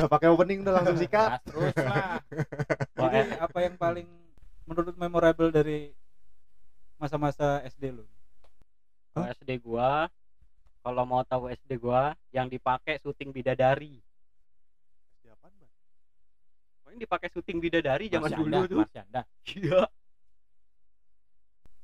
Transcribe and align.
udah 0.00 0.08
pakai 0.08 0.28
opening 0.32 0.64
udah 0.64 0.74
langsung 0.74 0.96
sikat 0.96 1.28
Gas 1.36 1.42
terus 1.44 1.74
lah 1.76 2.16
Jadi 2.96 3.18
apa 3.36 3.58
yang 3.60 3.76
paling 3.76 4.08
menurut 4.64 4.94
memorable 4.94 5.50
dari 5.50 5.92
masa-masa 6.96 7.60
SD 7.64 7.92
lu? 7.92 8.04
Kalau 9.10 9.26
SD 9.28 9.60
gua 9.60 10.08
kalau 10.80 11.02
mau 11.04 11.20
tahu 11.22 11.48
SD 11.50 11.76
gua 11.76 12.12
yang 12.30 12.46
dipakai 12.46 12.96
syuting 13.00 13.28
bidadari 13.30 14.00
Siapaan, 15.20 15.52
Bang? 15.52 15.72
Oh, 16.84 16.88
ini 16.92 17.04
dipakai 17.04 17.28
syuting 17.28 17.58
bidadari 17.58 18.08
zaman 18.08 18.30
dulu 18.32 18.58
tuh 18.64 18.78
Marsyanda. 18.80 19.22
iya 19.52 19.84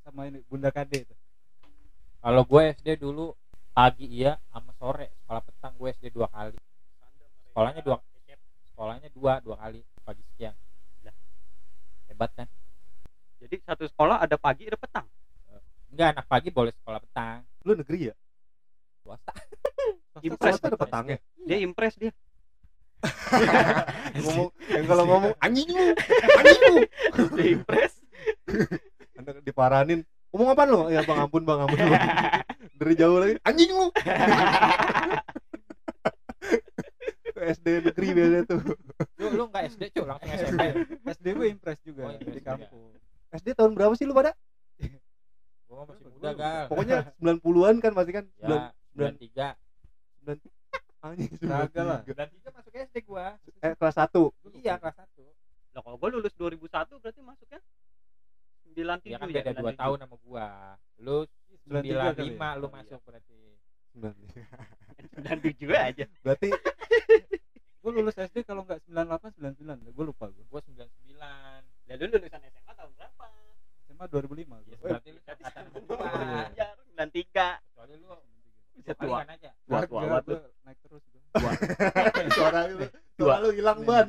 Sama 0.01 0.31
ini 0.31 0.39
Bunda 0.47 0.71
Kade 0.71 1.03
itu. 1.03 1.15
kalau 2.19 2.43
gue 2.43 2.63
SD 2.75 2.97
dulu 2.97 3.35
pagi 3.71 4.07
iya 4.09 4.39
sama 4.49 4.73
sore 4.75 5.13
sekolah 5.21 5.43
petang 5.43 5.75
gue 5.75 5.89
SD 5.93 6.11
dua 6.11 6.27
kali 6.27 6.57
sekolahnya 7.57 7.81
dua 7.81 7.97
sekolahnya 8.69 9.09
dua 9.17 9.33
dua 9.41 9.57
kali 9.57 9.81
pagi 10.05 10.21
siang 10.37 10.53
Lah. 11.01 11.17
hebat 12.13 12.29
kan 12.37 12.45
jadi 13.41 13.57
satu 13.65 13.89
sekolah 13.89 14.21
ada 14.21 14.37
pagi 14.37 14.69
ada 14.69 14.77
petang 14.77 15.09
enggak 15.89 16.13
anak 16.13 16.27
pagi 16.29 16.53
boleh 16.53 16.77
sekolah 16.77 17.01
petang 17.01 17.49
Lu 17.65 17.73
negeri 17.73 18.13
ya? 18.13 18.15
swasta 19.01 19.33
Impress 20.29 20.61
ada 20.61 20.77
petangnya. 20.77 21.17
dia 21.49 21.57
impress 21.65 21.97
dia 21.97 22.13
ngomong 24.21 24.49
yang 24.69 24.85
kalau 24.85 25.05
ngomong 25.09 25.33
anjing 25.41 25.69
lu, 25.73 25.97
anjing 26.37 26.61
lu. 26.69 26.77
dia 27.41 27.47
impress 27.57 27.93
Anak 29.17 29.41
diparanin. 29.43 30.05
Ngomong 30.29 30.53
apa 30.53 30.63
lu? 30.69 30.93
Ya 30.93 31.01
Bang 31.01 31.25
ampun 31.25 31.41
Bang 31.49 31.65
ampun. 31.65 31.79
Dari 32.77 32.95
jauh 33.01 33.17
lagi 33.17 33.41
anjing 33.49 33.73
lu. 33.73 33.89
SD 37.49 37.67
negeri 37.85 38.09
biasanya 38.13 38.45
tuh. 38.45 38.61
lu 39.17 39.27
lu 39.33 39.45
enggak 39.47 39.65
SD 39.71 39.83
cuy 39.91 40.05
langsung 40.05 40.31
SMP 40.37 40.61
SD 41.09 41.27
gue 41.33 41.47
impress 41.49 41.79
juga 41.81 42.01
Oh, 42.03 42.13
impress 42.13 42.35
di 42.35 42.43
kampung. 42.43 42.91
SD 43.29 43.49
tahun 43.53 43.73
berapa 43.73 43.95
sih 43.95 44.05
lu 44.05 44.13
pada? 44.13 44.33
gua 45.67 45.83
masih 45.85 46.07
muda 46.09 46.31
gal 46.33 46.65
Pokoknya 46.67 46.97
90-an 47.19 47.77
kan 47.79 47.93
pasti 47.93 48.13
kan? 48.13 48.25
ya 48.39 48.71
sembilan 48.89 49.15
tiga 49.19 49.49
Anjing. 50.99 51.31
Kagak 51.39 51.85
lah. 51.85 52.01
sembilan 52.03 52.29
tiga 52.33 52.49
masuk 52.51 52.73
SD 52.73 52.97
gua 53.05 53.27
Eh 53.61 53.73
kelas 53.75 53.97
1. 53.97 54.59
iya 54.59 54.75
kelas 54.77 54.97
satu 54.97 55.27
lah 55.71 55.83
kalau 55.85 55.97
gua 55.99 56.09
lulus 56.09 56.33
2001 56.33 56.73
berarti 56.97 57.21
masuknya 57.21 57.61
93 58.73 59.05
ya 59.05 59.17
kan 59.17 59.29
beda 59.29 59.53
dua 59.55 59.73
97. 59.73 59.83
tahun 59.83 59.97
sama 60.01 60.17
gua 60.23 60.47
lu 60.97 61.17
93 61.69 61.85
sembilan 61.85 62.15
kali 62.15 62.25
lima 62.27 62.49
ya? 62.49 62.57
lu 62.57 62.67
masuk 62.71 63.01
berarti 63.05 63.39
97 63.97 65.73
aja. 65.73 66.05
Berarti 66.25 66.49
Gue 67.87 67.95
lulus 67.95 68.19
SD 68.19 68.43
kalau 68.43 68.67
nggak 68.67 68.83
98 68.91 69.39
99, 69.63 69.95
gue 69.95 70.05
lupa 70.11 70.27
gue. 70.27 70.43
gua 70.51 70.59
sembilan 70.59 70.91
sembilan. 70.91 71.61
Lah 71.87 71.95
dulu 71.95 72.19
lulusan 72.19 72.43
SMA 72.51 72.73
tahun 72.75 72.91
berapa? 72.99 73.27
SMA 73.87 74.05
2005 74.11 74.67
gue. 74.67 74.77
berarti 74.83 75.09
lu 75.15 75.21
angkatan 75.23 75.65
gua. 75.71 75.97
Ajar, 76.51 76.75
93 76.99 77.63
kecuali 77.63 77.95
lu 78.03 78.11
Bisa 78.75 78.93
dua 78.99 79.07
tua. 79.07 79.19
aja. 79.23 79.51
Tua 79.71 79.81
tua 79.87 80.03
lu. 80.03 80.35
naik 80.67 80.79
terus 80.83 81.05
gue. 81.15 81.23
suara 82.35 82.61
lu. 82.67 82.91
Dua. 83.15 83.39
suara 83.39 83.39
lu 83.47 83.49
hilang 83.55 83.79
ban. 83.87 84.07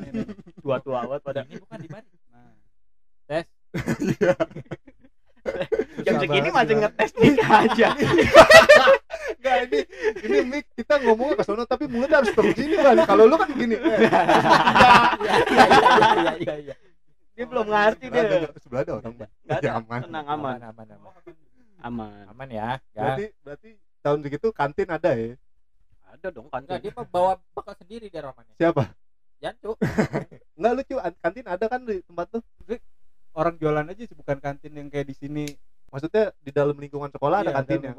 Tua 0.57 0.77
tua 0.81 0.99
banget 1.05 1.21
pada 1.21 1.39
ini 1.45 1.55
bukan 1.61 1.77
di 1.77 1.89
mana 1.93 2.09
Nah, 2.33 2.53
tes. 3.29 3.45
Jam 6.03 6.19
Susah 6.19 6.21
segini 6.27 6.49
masih 6.51 6.75
ngetes 6.75 7.11
nikah 7.23 7.63
aja 7.63 7.89
Enggak 9.37 9.57
ini 9.63 9.79
ini 10.27 10.37
mic 10.43 10.65
kita 10.75 10.96
ngomongnya 11.07 11.35
ke 11.35 11.43
sono 11.43 11.63
tapi 11.63 11.87
mulutnya 11.87 12.19
harus 12.19 12.31
terus 12.31 12.55
ini 12.55 12.75
kan. 12.75 12.95
Kalau 13.01 13.23
lu 13.23 13.35
kan 13.35 13.47
begini. 13.47 13.75
Eh, 13.75 13.81
iya 15.57 16.35
iya 16.37 16.55
iya 16.63 16.75
dia 17.31 17.45
belum 17.45 17.69
ngerti 17.69 18.05
ada- 18.09 18.49
sebelah 18.57 18.81
ada 18.81 18.93
orang. 18.95 19.13
Nggak 19.13 19.29
Ya, 19.45 19.55
ada. 19.55 19.69
aman. 19.77 19.99
tenang 20.03 20.25
aman 20.27 20.57
aman 20.59 20.87
aman 20.89 21.11
aman 21.77 22.23
aman 22.27 22.47
ya 22.49 22.69
ya 22.91 23.01
Berarti 23.05 23.25
berarti 23.39 23.69
tahun 23.99 24.19
segitu 24.21 24.47
kantin 24.49 24.89
ada 24.89 25.13
ya? 25.13 25.37
ada 26.07 26.27
dong 26.27 26.49
kan 26.49 26.65
enggak 26.65 26.81
dia 26.81 26.91
mah 26.91 27.05
bawa 27.05 27.37
bekal 27.53 27.77
sendiri 27.77 28.09
dia 28.09 28.25
romannya 28.25 28.57
Siapa? 28.57 28.89
jancu 29.37 29.77
Enggak 30.57 30.73
lucu, 30.81 30.95
an- 30.97 31.19
kantin 31.19 31.45
ada 31.45 31.65
kan 31.67 31.81
di 31.81 32.01
tempat 32.01 32.25
tuh. 32.27 32.41
orang 33.31 33.53
jualan 33.55 33.85
aja 33.85 34.01
sih 34.01 34.17
bukan 34.17 34.41
kantin 34.41 34.73
yang 34.73 34.89
kayak 34.89 35.05
di 35.05 35.15
sini. 35.15 35.45
Maksudnya 35.87 36.33
di 36.41 36.49
dalam 36.49 36.73
lingkungan 36.73 37.07
sekolah 37.07 37.45
ada 37.45 37.53
Iya, 37.53 37.57
kantinnya. 37.61 37.93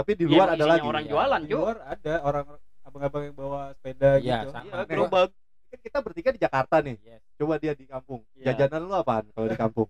Iya. 0.00 0.02
Tapi 0.02 0.10
di 0.14 0.24
Iya, 0.24 0.30
luar 0.30 0.46
emang 0.46 0.56
ada 0.56 0.66
lagi. 0.66 0.80
orang 0.82 1.02
Iya. 1.02 1.10
jualan 1.10 1.40
Di 1.42 1.52
luar 1.52 1.76
ada 1.84 2.14
orang 2.22 2.46
abang-abang 2.80 3.22
yang 3.22 3.36
bawa 3.36 3.60
sepeda 3.72 4.10
Iya, 4.16 4.38
gitu. 4.40 4.48
sama. 4.50 4.64
iya 4.66 4.82
gerobak 4.84 5.28
Kan 5.70 5.78
kita 5.78 5.98
bertiga 6.00 6.30
di 6.30 6.40
Jakarta 6.40 6.76
nih. 6.80 6.96
yes 6.98 7.22
Coba 7.36 7.54
dia 7.56 7.72
di 7.72 7.84
kampung. 7.84 8.26
Iya. 8.32 8.50
Jajanan 8.50 8.82
lu 8.82 8.92
apaan 8.92 9.24
kalau 9.30 9.46
di 9.46 9.54
kampung? 9.54 9.88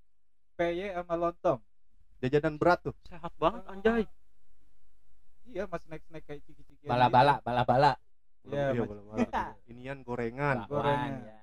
PY 0.56 0.94
sama 0.94 1.14
lontong. 1.18 1.60
Jajanan 2.18 2.54
berat 2.56 2.80
tuh. 2.82 2.94
sehat 3.04 3.32
banget 3.34 3.64
anjay 3.66 4.04
Iya, 5.44 5.66
mas 5.66 5.82
snack-snack 5.82 6.22
kayak 6.22 6.40
ciki-ciki. 6.42 6.86
bala-bala 6.86 7.40
bala-bala 7.40 7.98
Iya, 8.42 8.70
Iya, 8.70 8.80
mas- 8.80 8.88
boleh-boleh. 8.88 9.28
Inian 9.66 9.98
gorengan. 10.00 10.56
Bakwan, 10.62 10.72
Gorengan. 10.72 11.12
ya. 11.20 11.38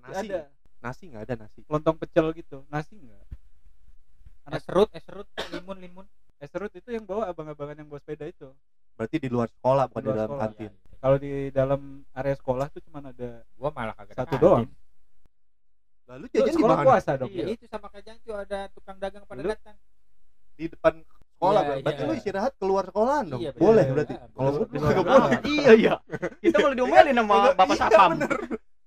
Nasi. 0.00 0.26
ada 0.26 0.40
Nasi 0.80 1.02
nggak 1.06 1.22
ada 1.24 1.34
nasi. 1.38 1.60
lontong 1.66 1.96
pecel 1.96 2.32
gitu. 2.32 2.64
Nasi 2.68 2.94
enggak. 2.94 3.24
Anak 4.44 4.60
es 4.60 4.64
serut 4.64 4.88
es 4.92 5.02
serut 5.02 5.28
limun 5.52 5.76
limun 5.78 6.06
es 6.44 6.50
serut 6.50 6.70
itu 6.70 6.88
yang 6.88 7.02
bawa 7.02 7.26
abang-abangan 7.26 7.74
yang 7.74 7.88
bawa 7.88 7.98
sepeda 7.98 8.24
itu. 8.24 8.48
Berarti 8.94 9.16
di 9.16 9.26
luar 9.26 9.48
sekolah 9.50 9.84
bukan 9.88 9.98
Di 9.98 10.04
di, 10.04 10.12
dalam 10.12 10.28
sekolah, 10.28 10.42
kantin. 10.44 10.72
Kalau 10.94 11.16
di 11.18 11.32
dalam 11.50 11.80
area 12.12 12.34
sekolah 12.34 12.66
tuh 12.68 12.80
cuma 12.82 12.98
ada 13.02 13.28
gua 13.54 13.70
malah 13.70 13.94
kagak 13.94 14.14
satu 14.14 14.28
ada 14.30 14.38
doang. 14.38 14.62
kantin. 14.62 14.82
Lalu 16.04 16.24
jajan 16.28 16.44
di 16.44 16.52
sekolah 16.54 16.76
mana? 16.76 16.86
puasa 16.86 17.10
dong. 17.16 17.30
ya 17.30 17.46
itu 17.48 17.64
sama 17.64 17.86
kayak 17.88 18.04
jancu 18.04 18.30
ada 18.30 18.58
tukang 18.70 18.96
dagang 18.98 19.24
pada 19.24 19.40
Lu- 19.40 19.50
datang 19.50 19.76
Di 20.54 20.64
depan 20.68 20.94
sekolah. 21.34 21.60
Iya, 21.60 21.74
berarti 21.80 21.98
iya. 21.98 22.06
lu 22.06 22.14
istirahat 22.14 22.52
keluar 22.54 22.84
sekolahan 22.84 23.24
dong. 23.26 23.40
Iya, 23.40 23.50
boleh 23.54 23.82
Iya, 23.82 23.92
berarti. 23.92 24.14
bener. 24.14 24.28
Kalau 24.30 24.50
Di 24.50 24.54
gua 24.54 24.68
boleh. 24.70 24.94
sekolah. 24.94 25.28
iya 25.44 25.72
iya 25.74 25.94
kita 26.38 26.56
kalau 26.58 26.74
diomelin 26.74 27.16
sama 27.16 27.34
Iya, 27.34 27.50
bapak 27.54 27.66
iya, 27.70 27.82
sapam 27.82 28.08
bener. 28.14 28.32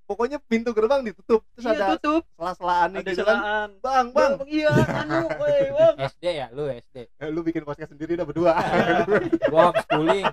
Pokoknya 0.08 0.40
pintu 0.42 0.72
gerbang 0.72 1.04
ditutup. 1.04 1.44
Terus 1.52 1.68
iya 1.68 1.76
ada 1.76 1.86
tutup 1.94 2.24
sela-selaan 2.34 2.90
ada 2.94 3.04
gitu 3.04 3.22
kan. 3.22 3.38
celaan 3.38 3.70
Bang, 3.78 4.06
bang. 4.10 4.32
iya 4.48 4.72
anu 4.72 5.28
woi 5.30 5.60
bang 5.70 5.96
SD 6.08 6.24
ya 6.34 6.48
lu 6.50 6.64
SD 6.66 6.96
Eh, 7.14 7.28
lu 7.28 7.40
bikin 7.42 7.62
podcast 7.62 7.92
sendiri 7.92 8.16
dah 8.16 8.24
berdua. 8.24 8.56
gua 9.52 9.70
homeschooling 9.70 10.26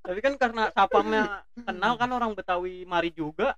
tapi 0.00 0.18
kan 0.18 0.34
karena 0.34 0.62
sapamnya 0.70 1.22
kenal 1.54 1.94
kan 1.94 2.10
orang 2.10 2.32
Betawi 2.32 2.82
mari 2.82 3.12
juga 3.12 3.54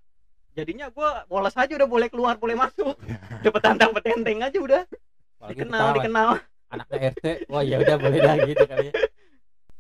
jadinya 0.52 0.90
gua 0.90 1.22
bolos 1.24 1.54
aja 1.54 1.72
udah 1.72 1.86
boleh 1.86 2.08
keluar 2.08 2.36
boleh 2.36 2.52
masuk 2.54 2.92
cepet 3.40 3.62
tantang 3.62 3.94
petenteng 3.94 4.42
aja 4.42 4.58
udah 4.58 4.82
Apalagi 5.38 5.48
dikenal 5.56 5.78
ketahuan. 5.80 5.96
dikenal 5.96 6.28
anaknya 6.68 6.98
RT 7.08 7.24
wah 7.46 7.62
ya 7.62 7.76
udah 7.78 7.96
boleh 7.96 8.18
dah 8.18 8.34
gitu 8.42 8.64
kali 8.66 8.86
ya 8.86 8.94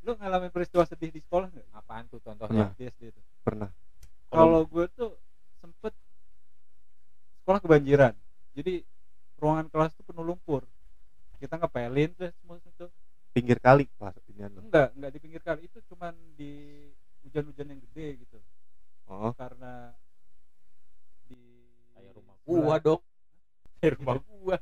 Lu 0.00 0.14
ngalamin 0.14 0.48
peristiwa 0.48 0.82
sedih 0.82 1.10
di 1.10 1.20
sekolah 1.20 1.46
nggak? 1.46 1.66
apaan 1.72 2.04
tuh 2.06 2.18
contohnya 2.18 2.70
Di 2.72 2.86
SD 2.86 3.02
itu. 3.08 3.20
Pernah. 3.40 3.70
Kalau 4.26 4.64
gue 4.64 4.86
tuh 4.90 5.14
sekolah 7.42 7.58
kebanjiran. 7.58 8.14
Jadi 8.54 8.86
ruangan 9.36 9.66
kelas 9.66 9.92
tuh 9.92 10.04
penuh 10.04 10.24
lumpur. 10.24 10.62
Kita 11.36 11.58
ngepelin 11.58 12.10
tuh 12.14 12.30
semua 12.38 12.56
itu. 12.56 12.86
Pinggir 13.32 13.58
kali 13.58 13.88
kelas. 13.98 14.14
Enggak, 14.62 14.88
enggak 14.94 15.10
di 15.10 15.18
pinggir 15.18 15.42
kali. 15.42 15.60
Itu 15.66 15.82
cuman 15.90 16.14
di 16.34 16.52
hujan-hujan 17.22 17.66
yang 17.68 17.80
gede 17.90 18.22
gitu. 18.22 18.38
Oh. 19.06 19.34
Karena 19.34 19.90
di 21.26 21.38
kayak 21.92 22.12
rumah 22.14 22.34
gua 22.42 22.76
dok 22.78 23.00
kayak 23.78 23.98
rumah 23.98 24.14
gua 24.30 24.56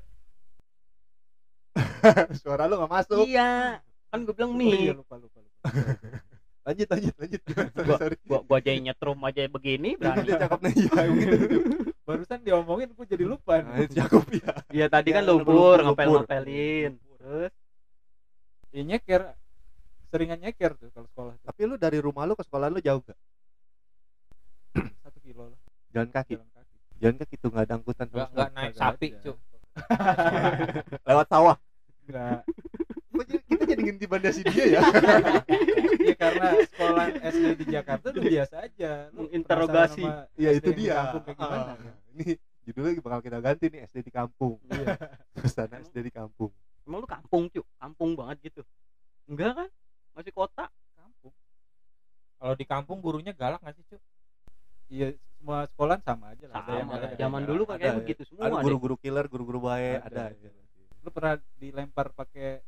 Suara 2.41 2.65
lu 2.67 2.81
gak 2.81 2.91
masuk. 2.91 3.25
iya 3.25 3.79
kan 4.11 4.27
gue 4.27 4.35
bilang 4.35 4.51
Oh, 4.51 4.59
iya, 4.59 4.91
mie 4.91 4.97
lupa 4.97 5.15
lupa 5.17 5.39
lupa. 5.39 5.59
Lanjut 6.67 6.87
lanjut 6.89 7.15
lanjut. 7.17 7.41
Sorry, 7.47 7.71
Gua- 7.87 7.99
sorry. 8.01 8.17
gua 8.27 8.39
gua 8.43 8.59
aja 8.59 8.71
nyetrum 8.75 9.21
aja 9.23 9.43
begini 9.47 9.95
berani 9.97 10.27
Dia 10.27 10.41
cakep 10.45 10.59
nih 10.61 10.73
ya 10.77 11.03
gitu. 11.07 11.37
Barusan 12.03 12.41
diomongin 12.41 12.91
gue 12.91 13.07
jadi 13.07 13.23
lupa. 13.23 13.61
Nah, 13.61 13.79
itu 13.79 13.95
cakep 13.97 14.25
ya. 14.37 14.51
iya 14.69 14.87
tadi 14.87 15.11
kan 15.11 15.23
Ya, 15.23 15.29
lumpur 15.29 15.79
lumpur, 15.79 15.79
ngepel 15.87 16.09
ngepelin 16.19 16.93
terus 16.99 17.53
Ya 18.71 18.83
nyeker. 18.85 19.23
Seringan 20.07 20.39
nyeker 20.39 20.75
tuh 20.75 20.91
kalau 20.91 21.07
sekolah 21.07 21.33
tuh. 21.35 21.45
Tapi 21.47 21.61
lu 21.65 21.75
dari 21.77 21.99
rumah 21.99 22.25
lu 22.25 22.35
ke 22.35 22.43
sekolah 22.43 22.67
lu 22.67 22.79
jauh 22.79 22.99
gak? 23.01 23.19
Satu 25.03 25.19
kilo 25.21 25.47
lah 25.47 25.59
Jalan 25.91 26.11
kaki. 26.11 26.35
jalan 26.35 26.51
kaki. 26.51 26.75
Jalan 26.99 27.17
kaki 27.17 27.35
tuh 27.37 27.49
nggak 27.49 27.65
ada 27.65 27.75
angkutan. 27.77 28.07
nggak 28.07 28.19
sama 28.21 28.35
nggak 28.35 28.51
naik 28.53 28.73
sapi 28.75 29.07
cuk 29.17 29.37
Lewat 31.09 31.27
sawah. 31.29 31.57
Jadi- 32.07 32.43
kita 33.47 33.63
jadi 33.67 33.83
ngintimidasi 33.85 34.41
dia 34.49 34.65
ya? 34.67 34.83
Iya 36.01 36.15
karena 36.23 36.47
sekolah 36.65 37.07
SD 37.21 37.47
di 37.55 37.65
Jakarta 37.69 38.07
tuh 38.09 38.23
biasa 38.25 38.55
aja. 38.65 39.13
Lu 39.13 39.30
Sama 39.51 40.11
Iya 40.35 40.49
SD 40.53 40.59
itu 40.59 40.71
dia. 40.77 40.95
kampung 40.97 41.23
kayak 41.25 41.37
gimana? 41.37 41.63
Ah, 41.67 41.77
Ini 42.13 42.27
judulnya 42.63 42.93
bakal 43.01 43.21
kita 43.21 43.39
ganti 43.39 43.65
nih 43.67 43.81
SD 43.85 43.97
di 44.01 44.13
kampung. 44.13 44.55
Iya. 44.65 44.87
Suasana 45.37 45.77
SD 45.81 45.97
di 46.03 46.13
kampung. 46.13 46.53
emang 46.81 46.99
lu 47.01 47.09
kampung 47.09 47.43
cu 47.47 47.61
kampung 47.77 48.11
banget 48.13 48.37
gitu 48.43 48.63
enggak 49.25 49.55
kan 49.55 49.69
masih 50.11 50.33
kota 50.33 50.67
Kampung. 50.93 51.31
kalau 52.35 52.55
di 52.57 52.67
kampung 52.67 52.99
gurunya 52.99 53.31
galak 53.31 53.63
nggak 53.63 53.79
sih 53.79 53.85
cuk 53.87 54.01
iya 54.89 55.15
semua 55.33 55.71
sekolah 55.71 56.03
sama 56.03 56.35
aja 56.35 56.51
lah 56.51 56.57
ada 56.59 56.73
yang 56.75 56.89
sama 56.89 56.95
ada, 56.99 57.07
ada 57.07 57.15
zaman 57.15 57.43
dulu 57.47 57.63
kayak 57.69 57.95
begitu 57.95 58.23
semua 58.27 58.51
ada 58.51 58.59
guru-guru 58.59 58.99
killer 58.99 59.23
guru-guru 59.25 59.61
baik 59.63 60.03
Ada, 60.03 60.35
ada, 60.35 60.35
iya. 60.35 60.51
lu 60.99 61.11
pernah 61.11 61.35
dilempar 61.55 62.07
pakai 62.11 62.59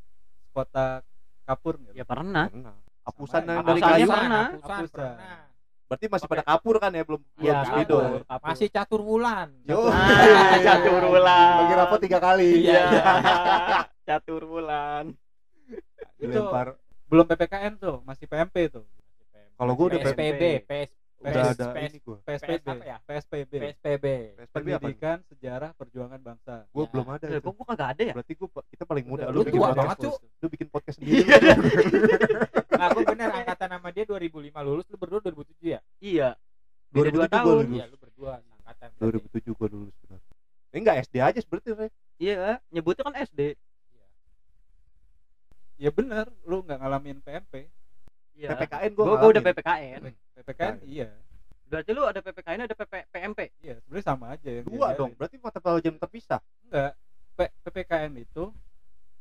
kotak 0.52 1.02
kapur 1.42 1.82
nggak 1.82 1.94
ya 1.96 2.04
pernah 2.06 2.46
pernah 2.46 2.76
apusan 3.02 3.42
Sama 3.42 3.50
yang 3.50 3.64
dari 3.66 3.80
kayu 3.82 4.06
pernah. 4.06 4.46
Apusan, 4.46 4.62
Apusan. 4.62 4.94
pernah. 4.94 5.40
Berarti 5.92 6.08
masih 6.08 6.24
pada 6.24 6.40
kapur 6.40 6.80
kan 6.80 6.88
ya? 6.88 7.04
Belum 7.04 7.20
belum 7.36 7.44
Iya, 7.44 7.68
spidol 7.68 8.00
kapur, 8.00 8.22
kapur. 8.24 8.48
Masih 8.48 8.68
catur 8.72 9.00
bulan. 9.04 9.48
Yo. 9.68 9.92
Ah, 9.92 10.56
catur 10.64 11.02
bulan 11.04 11.52
bagi 11.60 11.74
rapot 11.76 11.98
tiga 12.00 12.16
kali. 12.16 12.64
Iya 12.64 12.84
catur 14.08 14.42
bulan 14.48 15.12
itu 16.16 16.32
dilempar. 16.32 16.80
belum 17.12 17.24
ppkn 17.28 17.72
tuh 17.76 17.96
masih 18.08 18.24
pmp 18.24 18.56
tuh. 18.72 18.84
Kalau 19.52 19.72
gua 19.76 19.86
udah 19.94 20.00
PSPB, 20.00 20.42
PS, 20.64 20.90
udah 21.22 21.32
PS, 21.32 21.54
ada 21.54 21.66
PS, 21.72 21.86
ini 21.86 21.98
gua 22.00 22.16
pspb 22.20 22.64
apa 22.66 22.84
ya? 22.84 22.96
pspb 23.00 23.52
PSPB. 23.52 24.06
PSPB 24.34 24.66
apa 24.68 24.80
pendidikan 24.82 25.18
sejarah 25.24 25.70
perjuangan 25.72 26.18
bangsa 26.18 26.54
gua 26.68 26.82
Ya. 26.82 26.90
belum 26.90 27.06
ada 27.08 27.26
kok 27.38 27.52
gua 27.52 27.66
kagak 27.68 27.88
ada 27.90 28.02
ya 28.02 28.12
berarti 28.12 28.34
gua 28.34 28.48
kita 28.66 28.82
paling 28.82 29.04
muda 29.04 29.24
lu 29.26 29.32
lu 29.32 29.42
bikin 29.42 29.54
tua 29.54 29.68
podcast 29.68 29.78
banget, 29.80 29.98
Cuk. 30.02 30.16
lu 30.36 30.46
bikin 30.48 30.68
podcast 30.68 30.96
sendiri 30.98 31.14
Iya. 31.22 31.36
Nah, 32.72 32.86
gue 32.90 33.04
bener 33.06 33.28
angkatan 33.30 33.68
sama 33.70 33.88
dia 33.88 34.02
2005 34.02 34.34
lulus, 34.60 34.84
lu 34.90 34.96
berdua 34.96 35.20
2007 35.22 35.62
ya? 35.62 35.80
iya 35.98 36.28
beda 36.90 37.08
2007 37.08 37.14
dua 37.14 37.22
gua 37.22 37.28
tahun 37.30 37.54
lulus. 37.54 37.70
Iya, 37.72 37.84
lu 37.86 37.96
berdua 37.96 38.32
angkatan. 38.58 38.88
berarti. 38.90 39.28
2007 39.46 39.54
gua 39.54 39.68
lulus 39.70 39.94
benar 40.02 40.20
eh 40.72 40.78
enggak 40.78 40.96
SD 41.04 41.14
aja 41.16 41.38
seperti 41.38 41.68
Re. 41.70 41.88
iya 42.16 42.58
nyebutnya 42.68 43.04
kan 43.04 43.14
SD 43.20 43.40
ya 45.76 45.90
bener 45.90 46.26
lu 46.42 46.62
nggak 46.62 46.78
ngalamin 46.78 47.18
pmp 47.18 47.52
iya 48.32 48.56
PPKN 48.56 48.90
gua 48.92 49.04
gua, 49.04 49.16
gua 49.18 49.28
udah 49.30 49.42
ngalamin. 49.44 50.14
PPKN 50.34 50.74
ppkn 50.74 50.74
iya 50.84 51.08
berarti 51.64 51.90
lu 51.90 52.02
ada 52.02 52.20
PPKN 52.20 52.60
ada 52.62 52.74
PP, 52.74 52.92
PMP 53.08 53.40
iya 53.60 53.74
sebenarnya 53.78 54.06
sama 54.06 54.24
aja 54.30 54.48
yang 54.50 54.64
dua 54.64 54.76
diajarin. 54.86 54.98
dong 54.98 55.10
berarti 55.14 55.36
mata 55.38 55.58
pelajaran 55.58 55.98
terpisah 55.98 56.40
enggak 56.64 56.92
P- 57.32 57.54
ppkn 57.62 58.12
itu 58.18 58.44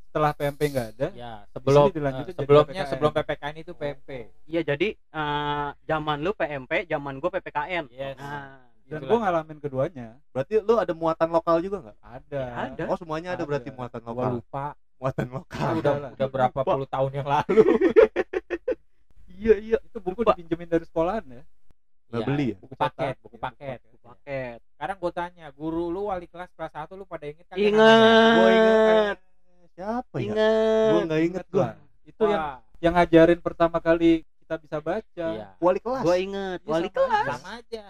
setelah 0.03 0.31
pmp 0.31 0.59
nggak 0.61 0.87
ada 0.91 1.07
Ya, 1.13 1.33
sebelum 1.49 1.87
dilanjutin 1.89 2.29
eh, 2.29 2.37
sebelumnya 2.37 2.67
PPKN. 2.75 2.91
sebelum 2.91 3.11
PPKN 3.13 3.55
itu 3.57 3.71
PMP. 3.71 4.09
iya 4.45 4.61
jadi 4.61 4.87
eh, 4.93 5.69
zaman 5.81 6.17
lu 6.19 6.31
PMP 6.33 6.71
zaman 6.85 7.13
gua 7.17 7.31
PPKN 7.31 7.87
Yes. 7.87 8.15
nah 8.17 8.59
dan 8.83 8.99
Itulah. 8.99 9.07
gua 9.07 9.17
ngalamin 9.21 9.57
keduanya 9.57 10.07
berarti 10.29 10.59
lu 10.59 10.75
ada 10.75 10.91
muatan 10.91 11.29
lokal 11.29 11.59
juga 11.59 11.77
nggak 11.81 11.97
ada 12.03 12.41
Ya, 12.43 12.55
ada. 12.67 12.83
oh 12.85 12.97
semuanya 12.97 13.29
ada 13.31 13.43
berarti 13.43 13.69
Ada. 13.69 13.77
muatan 13.77 13.99
Gua 14.01 14.11
lokal 14.11 14.31
lupa. 14.35 14.65
muatan 14.99 15.27
lokal 15.31 15.71
udah 15.79 15.93
udah 16.11 16.27
berapa 16.29 16.59
Lupa. 16.59 16.71
puluh 16.75 16.89
tahun 16.89 17.11
yang 17.15 17.27
lalu. 17.29 17.63
iya 19.41 19.55
iya 19.57 19.77
itu 19.81 19.97
buku 19.97 20.21
Lupa. 20.21 20.37
dipinjemin 20.37 20.69
dari 20.69 20.85
sekolahan 20.85 21.25
ya 21.25 21.43
Nggak 22.11 22.21
Iya, 22.21 22.27
beli 22.27 22.45
ya? 22.51 22.57
Buku 22.59 22.75
paket, 22.75 23.15
buku 23.23 23.37
ya, 23.39 23.41
paket. 23.47 23.79
buku 23.87 23.97
paket 24.03 24.59
Sekarang 24.75 24.97
gue 24.99 25.11
tanya, 25.15 25.45
guru 25.55 25.83
lu 25.89 26.01
wali 26.11 26.27
kelas 26.27 26.51
kelas 26.59 26.73
1 26.75 26.99
lu 26.99 27.07
pada 27.07 27.23
inget 27.23 27.45
kan? 27.47 27.55
Ingat. 27.55 28.35
gua 28.35 28.49
inget 28.51 29.17
siapa 29.71 30.15
ya 30.19 30.33
inget 30.35 30.91
gua 30.91 31.01
nggak 31.07 31.21
inget 31.23 31.45
gua 31.47 31.63
Wah, 31.63 31.73
itu 32.03 32.23
yang 32.27 32.43
Wah, 32.43 32.57
yang 32.83 32.93
ngajarin 32.99 33.39
pertama 33.39 33.77
kali 33.79 34.27
kita 34.43 34.55
bisa 34.59 34.77
baca 34.83 35.27
iya. 35.31 35.47
wali 35.63 35.79
kelas 35.79 36.03
gua 36.03 36.15
inget 36.19 36.59
Iya, 36.61 36.69
wali 36.69 36.87
sama 36.91 36.99
kelas 36.99 37.25
Sama 37.39 37.49
aja. 37.63 37.83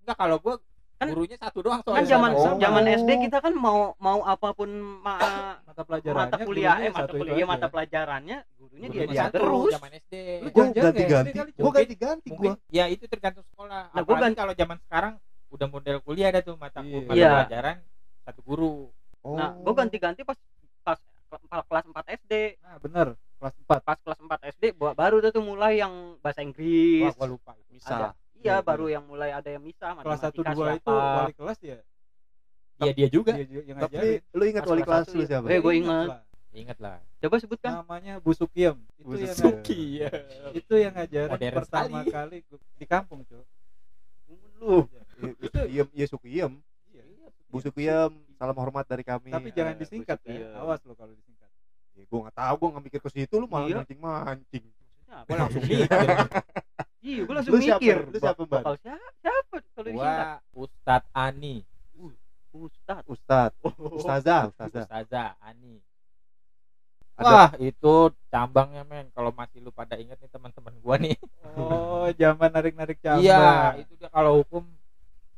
Enggak 0.00 0.16
kalau 0.16 0.36
gua 0.38 0.54
Kan- 0.98 1.14
gurunya 1.14 1.38
satu 1.38 1.58
doang 1.62 1.78
kan 1.78 1.94
soalnya. 1.94 2.10
zaman 2.10 2.30
Oh. 2.34 2.58
zaman 2.58 2.84
SD 2.84 3.10
kita 3.22 3.38
kan 3.38 3.54
mau 3.54 3.94
mau 3.96 4.18
apa 4.20 4.50
pun 4.50 4.66
ma- 4.98 5.62
mata 5.62 5.82
pelajarannya 5.82 6.26
mata 6.26 6.36
kuliah 6.42 6.74
eh 6.76 6.90
mata 6.90 6.98
satu 7.00 7.14
itu 7.14 7.22
kuliah 7.22 7.46
mata 7.46 7.66
pelajarannya 7.68 8.36
gurunya 8.58 8.88
dia 8.88 9.04
dia 9.06 9.20
satu, 9.24 9.34
terus 9.38 9.70
zaman 9.72 9.90
SD. 9.96 10.14
Lu 10.42 10.48
gua 10.48 10.64
jangan-jangan 10.66 10.82
ganti 10.82 10.98
SD 10.98 11.08
ganti 11.08 11.30
kali, 11.30 11.50
gua 11.54 11.62
Mungkin- 11.62 11.78
ganti 11.78 11.94
ganti 11.96 12.28
Mungkin 12.28 12.50
gua 12.52 12.74
ya 12.74 12.84
itu 12.88 13.04
tergantung 13.06 13.44
sekolah. 13.46 13.82
Nah, 13.88 14.02
gua 14.02 14.16
ganti- 14.18 14.36
kalau 14.36 14.52
zaman 14.52 14.78
sekarang 14.82 15.12
udah 15.48 15.68
model 15.70 15.96
kuliah 16.02 16.28
ada 16.28 16.40
tuh 16.42 16.54
mata, 16.56 16.78
Iya. 16.80 16.98
mata 17.00 17.14
Iya. 17.14 17.28
pelajaran 17.32 17.76
satu 18.24 18.40
guru. 18.42 18.74
nah 19.20 19.50
Oh. 19.52 19.62
gua 19.62 19.74
ganti-ganti 19.76 20.22
pas 20.22 20.38
pas 20.80 20.98
kelas 21.28 21.64
kelas 21.64 21.84
4 21.86 22.06
SD 22.08 22.32
nah 22.58 22.74
bener 22.78 23.06
kelas 23.36 23.54
4 23.60 23.80
pas 23.82 23.98
kelas 23.98 24.18
4 24.18 24.40
SD 24.48 24.64
ba- 24.72 24.94
baru 24.94 25.20
tuh 25.20 25.42
mulai 25.42 25.76
yang 25.76 26.16
bahasa 26.18 26.40
Inggris 26.40 27.12
Wah, 27.12 27.14
gua 27.14 27.28
lupa. 27.28 27.52
itu. 27.68 27.82
Iya 28.38 28.54
Iya, 28.54 28.62
baru 28.62 28.86
yang 28.88 29.04
mulai 29.04 29.30
ada 29.30 29.48
yang 29.48 29.60
misah 29.60 29.92
kelas 29.96 30.20
1 30.20 30.30
matematika 30.32 30.50
2 30.52 30.78
itu 30.78 30.94
wali 30.94 31.34
kelas 31.34 31.58
ya 31.60 31.78
Iya 32.78 32.92
dia 32.94 33.08
juga. 33.08 33.30
dia 33.34 33.42
juga 33.44 33.62
yang 33.64 33.78
tapi 33.80 34.06
lu 34.30 34.42
ingat 34.44 34.62
wali 34.64 34.82
kelas 34.82 35.02
satu 35.04 35.12
lu 35.12 35.22
ya. 35.22 35.28
siapa 35.28 35.46
Eh, 35.48 35.58
gua 35.58 35.74
ingat. 35.74 36.08
Ingat 36.48 36.78
lah. 36.78 36.96
coba 37.18 37.36
sebutkan 37.36 37.70
namanya 37.76 38.14
Bu 38.18 38.30
Sukiem 38.32 38.78
itu 38.96 39.04
Bu 39.04 39.14
yang 39.16 39.34
Suki. 39.34 39.78
Iya. 39.96 40.10
itu 40.54 40.74
yang 40.74 40.92
ngajarin 40.92 41.28
Modern 41.28 41.54
pertama 41.56 41.98
sekali. 42.00 42.08
kali 42.08 42.36
gua- 42.46 42.66
di 42.72 42.86
kampung 42.86 43.20
cuy 43.22 43.42
lu 44.56 44.86
itu 45.38 45.58
Iem, 45.68 45.88
iya 45.92 46.06
Sukiem. 46.06 46.50
iya. 46.88 47.02
Bu 47.46 47.58
Sukiem, 47.58 48.10
salam 48.32 48.54
hormat 48.56 48.84
dari 48.84 49.02
kami. 49.02 49.28
tapi 49.28 49.48
Iya, 49.48 49.56
jangan 49.56 49.74
Bu 49.74 49.80
disingkat 49.82 50.18
ya 50.24 50.46
awas 50.56 50.80
lo 50.82 50.94
kalau 50.94 51.12
disingkat 51.12 51.50
Ya, 51.92 52.06
gua 52.06 52.18
nggak 52.24 52.36
tahu, 52.36 52.54
gua 52.56 52.68
nggak 52.70 52.84
mikir 52.86 53.00
ke 53.00 53.10
situ, 53.12 53.34
lu 53.34 53.46
malah 53.46 53.66
Iya. 53.66 53.76
mancing 53.76 53.98
mancing. 53.98 54.64
Maksudnya 54.64 55.14
apa? 55.16 55.26
Gua 55.26 55.36
langsung 55.36 55.62
mikir. 55.64 55.88
iya 57.08 57.20
gua 57.24 57.34
langsung 57.34 57.52
Lu 57.52 57.60
siapa? 57.60 57.80
mikir 57.80 57.96
Lu 58.04 58.18
siapa, 58.18 58.40
Mbak? 58.40 58.52
bakal 58.54 58.74
siapa 58.76 59.08
siapa 59.16 59.54
kalau 59.66 59.86
disingkat 59.86 60.26
Gua 60.28 60.60
Ustadz 60.60 61.08
Ani. 61.16 61.56
Ustad 62.50 63.02
Ustad, 63.06 63.50
Ustazah, 63.92 64.42
Ustazah. 64.48 64.84
Ustazah 64.84 65.30
Ani. 65.38 65.78
Ada- 67.14 67.26
Wah, 67.26 67.50
itu 67.60 67.94
cambangnya 68.28 68.82
men. 68.82 69.10
Kalau 69.10 69.30
masih 69.30 69.58
lu 69.58 69.70
pada 69.70 69.94
inget 69.94 70.16
nih 70.16 70.28
teman-teman 70.28 70.74
gua 70.78 70.96
nih. 70.96 71.14
oh 71.54 72.08
zaman 72.12 72.48
narik 72.48 72.74
narik 72.74 72.98
cabang 73.04 73.20
Iya, 73.20 73.78
itu 73.78 73.92
dia 73.94 74.08
kalau 74.08 74.38
hukum 74.38 74.64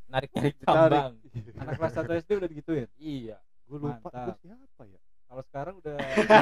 narik-narik 0.07 0.55
cambang. 0.61 1.13
anak 1.57 1.73
kelas 1.77 1.93
1 1.95 2.21
SD 2.21 2.31
udah 2.37 2.49
digituin 2.49 2.89
Iya. 2.97 3.37
Gua 3.65 3.79
lupa, 3.81 4.09
gua 4.09 4.35
siapa 4.37 4.83
ya? 4.85 5.01
Kalau 5.31 5.43
sekarang 5.47 5.75
udah 5.79 5.95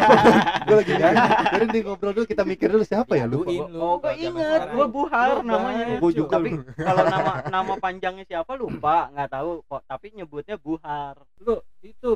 Gua 0.68 0.76
lagi 0.80 0.94
ganti. 0.96 1.28
Jadi 1.52 1.64
nih 1.76 1.80
ngobrol 1.84 2.12
dulu, 2.16 2.24
kita 2.24 2.42
mikir 2.48 2.72
dulu 2.72 2.84
siapa 2.88 3.20
ya? 3.20 3.28
Lu. 3.28 3.44
oh 3.44 4.00
zaman 4.00 4.16
inget 4.16 4.62
gua 4.72 4.86
buhar 4.88 5.44
namanya. 5.44 6.00
Gua 6.00 6.08
juga 6.08 6.40
tapi 6.40 6.56
kalau 6.88 7.02
nama 7.04 7.32
nama 7.50 7.72
panjangnya 7.76 8.24
siapa 8.24 8.54
lupa 8.54 9.10
nggak 9.10 9.30
tahu 9.34 9.50
kok 9.66 9.82
tapi 9.90 10.06
nyebutnya 10.14 10.56
buhar 10.56 11.18
lu 11.42 11.58
itu 11.82 12.14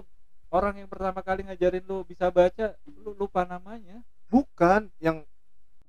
orang 0.54 0.84
yang 0.84 0.88
pertama 0.88 1.20
kali 1.26 1.42
ngajarin 1.42 1.82
lu 1.82 2.06
bisa 2.06 2.30
baca 2.30 2.78
lu 2.86 3.12
lupa 3.18 3.42
namanya 3.42 4.00
Bukan, 4.32 4.88
yang 4.96 5.28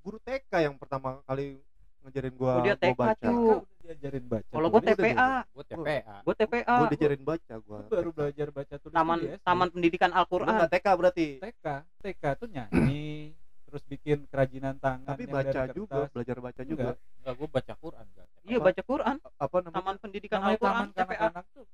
guru 0.03 0.19
TK 0.19 0.67
yang 0.67 0.75
pertama 0.75 1.23
kali 1.23 1.63
ngajarin 2.03 2.33
gua, 2.33 2.53
Oh, 2.53 2.61
dia 2.61 2.75
gua 2.75 2.83
TK, 2.83 2.97
baca. 2.97 3.27
Udah 3.29 3.57
diajarin 3.83 4.25
baca 4.25 4.47
kalau 4.49 4.67
Gua 4.69 4.81
TPA 4.81 5.29
Gua 5.49 5.63
TPA. 5.63 6.15
gua 6.21 6.35
TPA 6.35 6.75
Gua 6.75 6.87
diajarin 6.89 7.21
baca 7.21 7.53
gua. 7.57 7.79
gua 7.79 7.89
baru 7.89 8.09
belajar 8.11 8.47
baca 8.49 8.75
tulis 8.77 8.93
taman 8.93 9.17
tuh 9.17 9.23
di 9.23 9.27
SD. 9.29 9.43
taman 9.43 9.67
pendidikan 9.69 10.11
Al-Qur'an 10.11 10.55
TK 10.67 10.87
berarti. 10.93 11.27
TK 11.39 11.65
TK 11.99 12.23
tuh 12.35 12.47
nyanyi 12.47 13.03
terus 13.65 13.83
bikin 13.83 14.17
kerajinan 14.27 14.77
tangan 14.77 15.07
Tapi 15.09 15.25
baca 15.25 15.61
juga, 15.67 16.05
belajar 16.07 16.37
baca 16.37 16.61
juga. 16.61 16.93
Enggak. 16.93 16.97
Enggak, 17.17 17.33
gua 17.33 17.47
baca 17.49 17.73
Quran 17.75 18.05
enggak. 18.05 18.27
iya 18.43 18.57
baca 18.59 18.81
Quran 18.83 19.15
Apa 19.17 19.55
namanya? 19.57 19.75
taman 19.75 19.95
pendidikan 19.97 20.39
taman 20.39 20.51
Al-Qur'an 20.53 20.87
TPA 20.91 21.27
tuh 21.49 21.65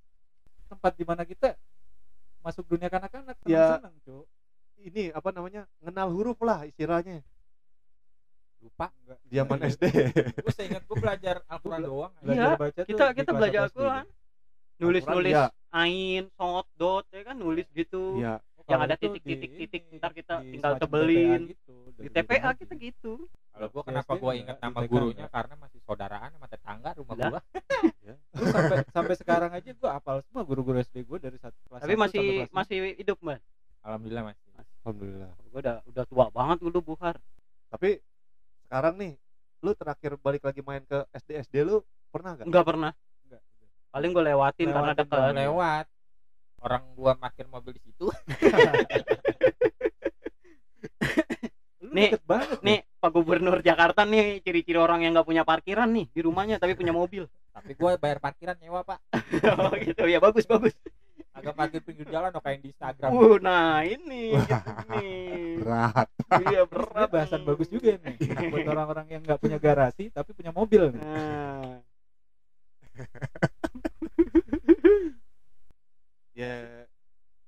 tempat 0.70 0.92
di 0.94 1.04
mana 1.04 1.24
kita 1.26 1.58
masuk 2.40 2.64
dunia 2.66 2.88
kanak-kanak 2.88 3.36
Ya. 3.44 3.78
senang 3.78 3.98
cu 4.00 4.24
Ini 4.80 5.12
apa 5.12 5.30
namanya? 5.30 5.68
Ngenal 5.80 6.08
huruf 6.08 6.40
lah 6.40 6.64
istilahnya. 6.64 7.20
Lupa. 8.60 8.88
Enggak. 8.94 9.18
Zaman 9.26 9.58
SD. 9.66 9.84
Gua 10.38 10.54
seingat 10.54 10.84
gua 10.84 10.98
belajar 11.00 11.36
Al-Quran 11.46 11.82
doang. 11.82 12.12
Iya, 12.14 12.24
Belajar 12.24 12.50
baca 12.56 12.72
tuh 12.76 12.88
kita 12.88 13.04
di 13.06 13.16
kita 13.16 13.32
belajar. 13.32 13.62
Al-Quran 13.66 14.06
nulis 14.80 15.04
nulis 15.04 15.36
iya. 15.36 15.52
ain 15.76 16.24
sot 16.34 16.64
dot 16.80 17.04
ya 17.12 17.22
kan 17.22 17.36
nulis 17.36 17.68
gitu 17.74 18.16
Iya. 18.16 18.40
Oh, 18.40 18.64
yang 18.70 18.86
ada 18.86 18.96
itu 18.96 19.12
titik-titik-titik, 19.12 19.82
di- 19.90 19.98
ntar 19.98 20.14
kita 20.14 20.40
di 20.40 20.56
tinggal 20.56 20.78
tebelin. 20.78 21.42
TPA 21.42 21.52
gitu, 21.52 21.76
di 21.98 22.08
TPA 22.08 22.50
kita 22.54 22.74
gitu 22.78 23.12
Kalau 23.50 23.68
gua 23.68 23.82
Di 23.82 23.88
kenapa 23.92 24.12
ingat 24.32 24.56
di 24.56 24.62
nama 24.62 24.80
gurunya 24.86 25.26
enggak. 25.26 25.32
karena 25.36 25.56
masih 25.58 25.80
saudaraan 25.84 26.30
sama 26.32 26.48
tetangga 26.48 26.90
rumah 26.96 27.16
gua. 27.18 27.40
Gua 28.30 28.48
sampai 28.48 28.78
sampai 28.88 29.16
sekarang 29.18 29.52
aja 29.52 29.70
gua 29.74 29.90
hafal 29.98 30.24
semua 30.24 30.48
guru-guru 30.48 30.80
SD 30.80 31.04
gua 31.04 31.20
dari 31.20 31.36
satu 31.36 31.58
kelas 31.66 31.82
tapi 31.84 31.96
masih 31.98 32.26
masih 32.54 32.78
hidup 32.96 33.18
mbak 33.20 33.42
Alhamdulillah 33.84 34.24
masih. 34.32 34.44
Alhamdulillah. 34.80 35.30
gue 35.50 35.60
udah 35.60 35.78
udah 35.84 36.04
tua 36.08 36.26
banget 36.30 36.58
dulu 36.62 36.80
buhar 36.94 37.16
Tapi 37.68 38.00
sekarang 38.70 39.02
nih, 39.02 39.18
lu 39.66 39.74
terakhir 39.74 40.14
balik 40.22 40.46
lagi 40.46 40.62
main 40.62 40.86
ke 40.86 41.02
SD 41.10 41.42
SD 41.50 41.66
lu 41.66 41.82
pernah 42.14 42.38
gak? 42.38 42.46
nggak 42.46 42.66
pernah. 42.70 42.92
Enggak, 43.26 43.42
paling 43.90 44.10
gue 44.14 44.24
lewatin 44.30 44.68
karena 44.70 44.94
Lewatin 44.94 45.02
dekat 45.02 45.18
doang. 45.18 45.34
lewat. 45.42 45.86
Orang 46.62 46.84
gua 46.94 47.18
parkir 47.18 47.50
mobil 47.50 47.74
di 47.74 47.82
situ. 47.82 48.06
Nih, 51.90 52.14
deket 52.14 52.22
banget 52.30 52.58
ya? 52.62 52.66
nih 52.70 52.80
Pak 53.02 53.10
Gubernur 53.18 53.58
Jakarta 53.66 54.06
nih 54.06 54.46
ciri-ciri 54.46 54.78
orang 54.78 55.02
yang 55.02 55.18
nggak 55.18 55.26
punya 55.26 55.42
parkiran 55.42 55.90
nih 55.90 56.06
di 56.14 56.22
rumahnya 56.22 56.62
tapi 56.62 56.78
punya 56.78 56.94
mobil. 56.94 57.26
Tapi 57.50 57.74
gua 57.74 57.98
bayar 57.98 58.22
parkiran 58.22 58.54
nyewa 58.62 58.86
pak. 58.86 59.02
Oh 59.58 59.74
gitu. 59.74 60.06
Ya 60.06 60.22
bagus 60.22 60.46
bagus 60.46 60.78
agak 61.40 61.54
parkir 61.56 61.82
pinggir 61.82 62.08
jalan 62.12 62.30
oh, 62.36 62.42
kayak 62.44 62.60
di 62.60 62.70
Instagram. 62.76 63.10
Uh 63.10 63.36
nah 63.40 63.82
ini 63.82 64.36
gitu 64.36 64.72
nih. 64.92 65.64
Berat. 65.64 66.08
iya 66.46 66.62
Ini 66.64 66.70
berat 66.70 67.10
bahasan 67.10 67.40
nih. 67.42 67.48
bagus 67.48 67.68
juga 67.72 67.90
nih 67.96 68.16
buat 68.52 68.68
orang-orang 68.68 69.08
yang 69.10 69.22
nggak 69.24 69.40
punya 69.40 69.58
garasi 69.58 70.12
tapi 70.12 70.36
punya 70.36 70.52
mobil 70.52 70.92
nih. 70.94 71.02
nah. 71.02 71.80
Ya 76.36 76.88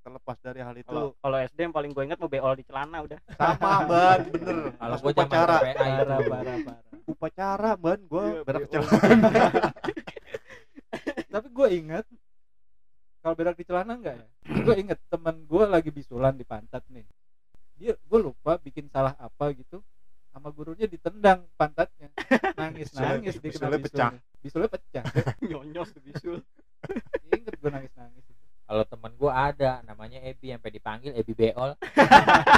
terlepas 0.02 0.38
dari 0.42 0.60
hal 0.66 0.76
itu. 0.76 0.90
Kalau 0.90 1.14
kalau 1.22 1.38
SD 1.38 1.60
yang 1.70 1.76
paling 1.76 1.92
gue 1.94 2.04
ingat 2.04 2.18
mau 2.18 2.32
beol 2.32 2.58
di 2.58 2.66
celana 2.66 3.06
udah. 3.06 3.20
sama 3.38 3.72
ban 3.90 4.20
bener. 4.34 4.58
Kalau 4.76 4.96
zaman 4.98 5.14
upacara. 5.14 5.58
Parah 5.62 6.82
upacara 7.12 7.72
ban 7.78 8.00
gua 8.08 8.26
Iya, 8.32 8.42
berak 8.46 8.62
kecelakaan 8.68 9.20
tapi 11.34 11.48
gue 11.48 11.68
inget 11.72 12.06
kalau 13.22 13.38
berak 13.38 13.56
di 13.56 13.64
celana 13.64 13.94
enggak 13.96 14.18
ya 14.18 14.28
gue 14.66 14.76
inget 14.82 15.00
temen 15.08 15.46
gue 15.46 15.64
lagi 15.70 15.94
bisulan 15.94 16.34
di 16.34 16.44
pantat 16.44 16.82
nih 16.90 17.06
dia 17.78 17.94
gue 17.94 18.20
lupa 18.20 18.58
bikin 18.58 18.90
salah 18.90 19.14
apa 19.22 19.54
gitu 19.54 19.86
sama 20.34 20.50
gurunya 20.50 20.90
ditendang 20.90 21.46
pantatnya 21.54 22.10
nangis 22.60 22.90
nangis 22.98 23.38
kena 23.38 23.46
bisulnya 23.46 23.80
pecah. 23.80 24.12
bisulnya 24.42 24.70
pecah 24.74 25.04
Nyonyos 25.46 25.90
bisul. 26.02 26.42
inget 27.30 27.56
gue 27.62 27.72
nangis 27.72 27.94
nangis 27.94 28.26
Kalau 28.72 28.88
teman 28.88 29.12
gua 29.20 29.52
ada 29.52 29.84
namanya 29.84 30.24
Ebi 30.24 30.56
sampai 30.56 30.72
dipanggil 30.72 31.12
Ebi 31.12 31.36
Beol. 31.36 31.76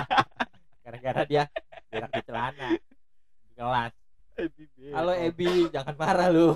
Gara-gara 0.86 1.26
dia 1.26 1.50
berak 1.90 2.14
di 2.14 2.22
celana 2.22 2.70
di 3.50 3.52
kelas. 3.58 3.94
Halo 4.94 5.18
Ebi, 5.18 5.74
jangan 5.74 5.98
marah 5.98 6.30
lu. 6.30 6.54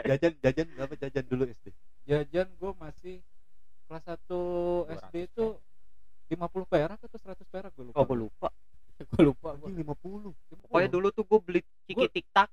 jajan 0.00 0.32
jajan 0.40 0.66
berapa 0.80 0.96
jajan 0.96 1.24
dulu 1.28 1.44
SD 1.44 1.76
jajan 2.06 2.48
gue 2.48 2.72
masih 2.76 3.14
kelas 3.86 4.02
1 4.06 4.40
SD 5.02 5.14
itu 5.26 5.46
50 6.28 6.66
perak 6.66 6.98
atau 6.98 7.18
100 7.20 7.42
perak 7.44 7.70
gue 7.70 7.84
lupa 7.84 8.02
gue 8.02 8.18
lupa. 8.18 8.48
Gua 9.12 9.22
lupa 9.28 9.48
gua. 9.52 9.68
anjing 9.68 9.84
50 9.84 10.32
Pokoknya 10.64 10.88
dulu 10.88 11.08
tuh 11.12 11.22
gue 11.22 11.38
beli 11.38 11.60
ciki 11.84 12.06
tiktak 12.08 12.48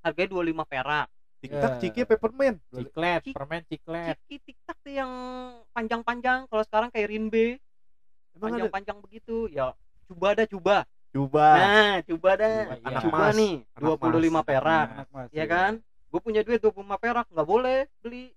harganya 0.00 0.32
25 0.32 0.64
perak. 0.64 1.06
tiktak 1.38 1.70
Ya. 1.70 1.78
ciki 1.78 2.00
peppermint 2.02 2.56
Ciklet, 2.70 3.20
Cik- 3.22 3.34
permen 3.34 3.60
ciklet. 3.68 4.16
Ciki 4.16 4.36
tiktak 4.40 4.76
tuh 4.80 4.94
yang 4.94 5.10
panjang-panjang. 5.70 6.46
Kalau 6.46 6.64
sekarang 6.64 6.88
kayak 6.88 7.12
Rinbe, 7.12 7.60
emang 8.32 8.56
ada 8.56 8.70
panjang-panjang 8.70 8.98
begitu. 9.02 9.50
Ya 9.50 9.74
coba 10.08 10.28
dah 10.32 10.46
coba. 10.48 10.76
coba 11.12 11.46
Nah, 11.52 11.94
coba 12.08 12.30
dah. 12.40 12.56
Coba, 12.64 12.74
iya. 12.74 12.88
Anak 12.88 13.02
Coba 13.04 13.18
mas. 13.20 13.34
nih, 13.36 13.54
Anak 13.76 14.00
25 14.00 14.32
mas. 14.32 14.44
perak. 14.48 14.86
anak 14.88 15.08
mas 15.12 15.28
Ya 15.28 15.44
kan? 15.44 15.72
Gue 16.08 16.20
punya 16.20 16.40
duit 16.40 16.58
25 16.58 16.72
perak, 16.96 17.26
nggak 17.28 17.48
boleh 17.48 17.78
beli. 18.00 18.32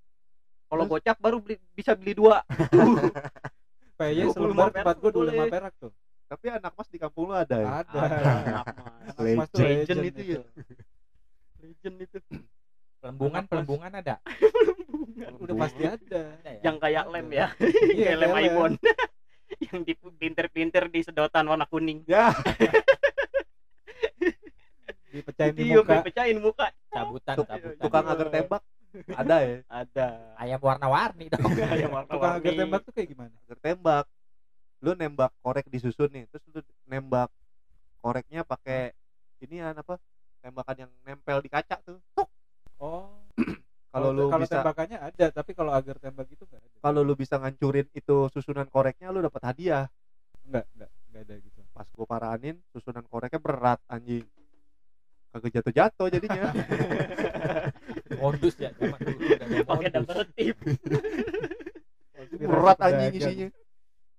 Kalau 0.66 0.84
gocap 0.90 1.18
baru 1.22 1.38
beli, 1.40 1.56
bisa 1.78 1.94
beli 1.94 2.14
dua. 2.18 2.42
25 3.96 4.36
selembar 4.36 4.70
tempat 4.76 4.96
gue 5.00 5.12
25 5.12 5.24
boleh. 5.24 5.48
perak 5.48 5.74
tuh 5.80 5.92
tapi 6.26 6.46
anak 6.50 6.74
mas 6.74 6.90
di 6.90 6.98
kampung 6.98 7.30
lu 7.30 7.36
ada 7.38 7.56
ya 7.56 7.70
ada 7.86 8.00
Anak 8.02 8.66
mas. 8.76 9.18
Anak 9.22 9.34
mas 9.38 9.48
tuh 9.54 9.62
Legend 9.62 9.78
legend 9.78 10.02
itu 10.10 10.22
ya. 10.26 10.42
Legend 11.62 11.96
itu. 12.02 12.18
Pelembungan, 12.98 13.44
pelembungan 13.46 13.92
ada. 13.94 14.16
udah 15.46 15.56
pasti 15.62 15.84
ada 15.86 16.22
ya? 16.42 16.60
Yang 16.66 16.78
kayak 16.82 17.06
lem 17.14 17.28
ya. 17.30 17.48
Iya, 17.62 18.04
kayak 18.10 18.20
lem 18.26 18.34
iPhone. 18.42 18.74
yang 19.70 19.80
dipinter-pinter 19.86 20.84
di 20.90 21.00
sedotan 21.06 21.46
warna 21.46 21.70
kuning. 21.70 22.02
ya 22.10 22.34
dipecahin 25.16 25.56
di 25.56 25.72
muka 25.72 26.04
pecahin 26.04 26.38
muka. 26.44 26.68
Cabutan, 26.92 27.36
cabutan. 27.40 27.80
tukang 27.80 28.06
agar 28.12 28.28
tembak 28.28 28.62
ada 29.12 29.38
ya? 29.44 29.58
Ada. 29.68 30.08
Ayam 30.40 30.60
warna-warni 30.64 31.26
dong. 31.32 31.42
Yang 31.82 31.92
warna 31.92 32.10
tukang 32.10 32.34
agar 32.40 32.52
tembak 32.56 32.82
tuh 32.86 32.94
kayak 32.96 33.10
gimana? 33.12 33.36
Agar 33.48 33.58
tembak. 33.60 34.06
Lu 34.84 34.92
nembak 34.94 35.32
korek 35.42 35.66
disusun 35.72 36.12
nih 36.12 36.24
terus 36.30 36.44
lu 36.52 36.62
nembak 36.86 37.30
koreknya 38.00 38.46
pakai 38.46 38.94
ini 39.42 39.62
apa? 39.62 39.98
Tembakan 40.40 40.88
yang 40.88 40.92
nempel 41.04 41.42
di 41.42 41.50
kaca 41.50 41.82
tuh. 41.82 41.98
Tuk. 42.14 42.30
oh. 42.80 43.22
Kalau 43.96 44.12
lu 44.12 44.28
kalau 44.28 44.44
bisa 44.44 44.60
tembakannya 44.60 45.00
ada 45.00 45.32
tapi 45.32 45.56
kalau 45.56 45.72
agar 45.72 45.96
tembak 45.96 46.28
itu 46.28 46.44
enggak 46.44 46.60
ada. 46.68 46.84
Kalau 46.84 47.00
lu 47.00 47.16
bisa 47.16 47.40
ngancurin 47.40 47.88
itu 47.96 48.28
susunan 48.28 48.68
koreknya 48.68 49.08
lu 49.08 49.24
dapat 49.24 49.56
hadiah. 49.56 49.88
Enggak 50.44 50.68
enggak 50.76 50.92
enggak 50.92 51.22
ada 51.24 51.36
gitu. 51.40 51.60
Pas 51.72 51.88
gua 51.96 52.04
paranin 52.04 52.60
susunan 52.76 53.08
koreknya 53.08 53.40
berat 53.40 53.80
anjing. 53.88 54.28
Kagak 55.32 55.52
jatuh-jatuh 55.64 56.08
jadinya 56.12 56.52
Modus 58.06 58.56
ya 58.56 58.70
zaman 58.78 58.98
dulu 59.02 59.18
udah 59.18 59.38
ada 59.42 59.56
pakai 59.66 59.90
modus. 59.90 59.96
double 59.98 60.24
tip. 60.34 60.56
berat 62.46 62.78
anjing 62.80 63.14
isinya. 63.16 63.48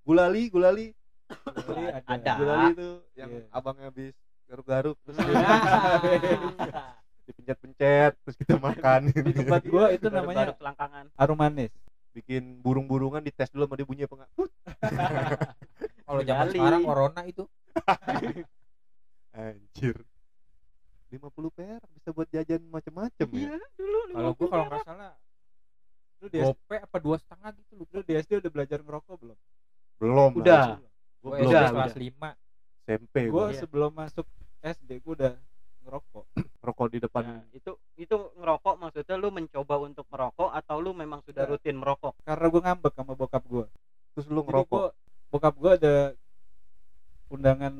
Gulali 0.02 0.43
gulali. 0.49 0.87
Jadi 1.26 1.83
ada, 1.90 2.00
Ada. 2.07 2.33
gulali 2.38 2.66
itu 2.73 2.88
yang 3.14 3.31
Iya. 3.31 3.43
abang 3.50 3.76
habis 3.78 4.14
garuk-garuk. 4.47 4.97
Terus 5.02 5.16
dipencet-pencet 7.26 8.12
terus 8.23 8.37
kita 8.38 8.55
makan. 8.57 9.11
Di 9.11 9.33
tempat 9.35 9.62
gua 9.66 9.90
itu 9.90 10.07
namanya 10.07 10.55
selangkangan. 10.55 11.11
arum 11.14 11.37
manis. 11.37 11.75
Bikin 12.11 12.62
burung-burungan 12.62 13.21
dites 13.21 13.50
dulu 13.50 13.66
sama 13.66 13.76
dia 13.76 13.85
bunyi 13.85 14.02
apa 14.07 14.14
enggak 14.16 14.31
Kalau 16.07 16.23
zaman 16.23 16.47
sekarang 16.49 16.81
corona 16.83 17.21
itu. 17.26 17.45
Anjir 19.31 19.95
50 21.16 21.28
perak 21.50 21.82
bisa 21.90 22.08
buat 22.11 22.28
jajan 22.28 22.62
macem-macem 22.66 23.26
ya 23.26 23.40
Iya, 23.49 23.56
dulu. 23.75 23.99
kalau 24.11 24.30
gua 24.32 24.49
kalau 24.49 24.64
nggak 24.66 24.85
salah 24.85 25.12
lu 26.16 26.26
di 26.26 26.38
SD, 26.38 26.49
gope 26.49 26.76
apa 26.78 26.96
dua 26.99 27.16
setengah 27.16 27.50
gitu 27.54 27.73
lu 27.75 27.85
lu 27.87 28.00
di 28.00 28.14
SD 28.14 28.30
udah 28.38 28.50
belajar 28.50 28.78
ngerokok 28.80 29.14
belum 29.16 29.38
belum. 29.96 30.30
Udah. 30.37 30.64
gua 30.76 30.88
Gua 31.18 31.30
belum 31.35 31.49
Udah, 31.49 31.62
kelas 31.66 31.90
udah. 31.90 31.99
5 31.99 32.87
SMP 32.87 33.14
gua 33.25 33.32
gua 33.32 33.44
Iya. 33.46 33.58
sebelum 33.58 33.90
masuk 33.90 34.26
SD 34.61 34.90
gua 35.00 35.12
udah 35.14 35.32
ngerokok 35.82 36.25
rokok 36.66 36.87
di 36.88 36.99
depan 36.99 37.23
Nah, 37.23 37.42
itu 37.50 37.70
itu 37.94 38.16
ngerokok 38.35 38.75
maksudnya 38.76 39.16
lu 39.16 39.28
mencoba 39.30 39.75
untuk 39.80 40.06
merokok 40.06 40.50
atau 40.50 40.76
lu 40.76 40.90
memang 40.92 41.20
sudah 41.20 41.42
Enggak. 41.42 41.56
rutin 41.56 41.76
merokok? 41.76 42.12
karena 42.23 42.46
gua 42.46 42.61
ngambek 42.62 42.92
sama 42.92 43.12
bokap 43.12 43.42
gua 43.44 43.64
terus 44.12 44.26
lu 44.26 44.38
Jadi 44.38 44.46
ngerokok 44.46 44.82
gua, 44.82 44.90
bokap 45.28 45.54
gua 45.54 45.73
ada 45.75 45.94
undangan 47.26 47.75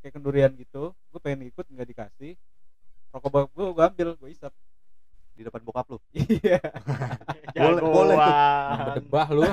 kayak 0.00 0.12
kendurian 0.12 0.52
gitu 0.54 0.82
gua 1.06 1.20
pengen 1.20 1.46
ikut 1.46 1.64
nggak 1.64 1.88
dikasih 1.88 2.32
rokok 3.10 3.28
bokap 3.30 3.50
gua 3.52 3.66
gua 3.70 3.84
ambil 3.86 4.08
gua 4.14 4.28
isap 4.28 4.52
di 5.32 5.42
depan 5.42 5.60
bokap 5.60 5.84
lu 5.86 5.98
iya 6.12 6.60
Boleh- 7.54 7.82
boleh 7.82 8.16
tuh. 8.16 8.32
yang 8.32 8.80
berdebah 8.86 9.26
lu 9.30 9.44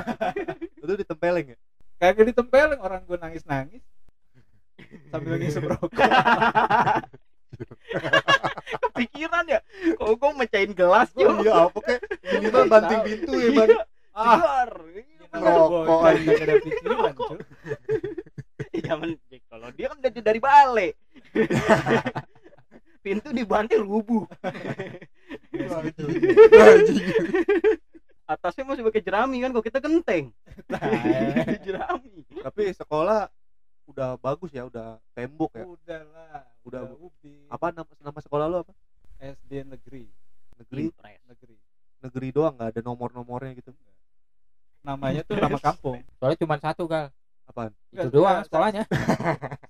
itu 0.77 0.93
ditempeleng 0.97 1.47
ya 1.51 1.57
kagak 1.97 2.29
ditempelin 2.29 2.77
orang 2.77 3.01
gua 3.03 3.17
nangis 3.17 3.43
nangis 3.43 3.83
sambil 5.07 5.35
ngisep 5.35 5.63
rokok 5.63 5.91
Pikiran 8.93 9.45
ya. 9.47 9.59
Kok 9.93 10.13
gua 10.15 10.31
mecahin 10.35 10.73
gelas 10.73 11.09
oh, 11.13 11.21
yuk. 11.21 11.41
iya 11.41 11.53
apa 11.63 11.79
kek 11.79 11.99
minimal 12.27 12.63
banting 12.77 13.01
pintu 13.05 13.33
ya 13.41 13.49
bang. 13.53 13.69
Ah. 14.17 14.37
Keluar. 14.37 14.71
Iya, 15.27 15.51
Bocah 15.85 16.09
aja. 16.15 16.31
ada 16.39 16.55
pikiran 16.63 17.13
cuy 17.13 17.39
Zaman 18.87 19.09
kalau 19.49 19.69
dia 19.73 19.87
kan 19.91 19.97
dari 19.99 20.21
dari 20.21 20.39
balik. 20.39 20.93
Pintu 23.05 23.29
dibanting 23.31 23.83
rubuh. 23.83 24.27
Atasnya 28.27 28.67
masih 28.67 28.83
pakai 28.83 29.01
jerami 29.03 29.39
kan, 29.39 29.55
kok 29.55 29.65
kita 29.65 29.79
genteng. 29.79 30.35
jerami. 31.65 32.27
tapi 32.43 32.75
sekolah 32.75 33.31
udah 33.87 34.19
bagus 34.19 34.51
ya 34.51 34.67
udah 34.67 34.99
tembok 35.15 35.51
ya? 35.55 35.63
Udah 35.63 36.01
lah 36.11 36.43
Udah, 36.67 36.81
udah 36.91 37.07
apa 37.47 37.71
nama, 37.71 37.91
nama 38.03 38.19
sekolah 38.19 38.45
lu 38.51 38.57
apa? 38.67 38.73
SD 39.23 39.63
negeri. 39.63 40.11
Negeri? 40.59 40.91
Impres. 40.91 41.21
negeri 41.27 41.55
negeri 42.01 42.29
doang 42.33 42.53
nggak 42.55 42.69
ada 42.77 42.81
nomor-nomornya 42.85 43.57
gitu. 43.57 43.71
Namanya 44.85 45.21
tuh 45.25 45.35
nama 45.37 45.59
kampung. 45.71 45.99
Soalnya 46.21 46.37
cuma 46.39 46.55
satu 46.61 46.83
gal. 46.85 47.09
Apaan? 47.47 47.71
Itu 47.95 48.11
doang 48.11 48.43
sekolahnya. 48.43 48.83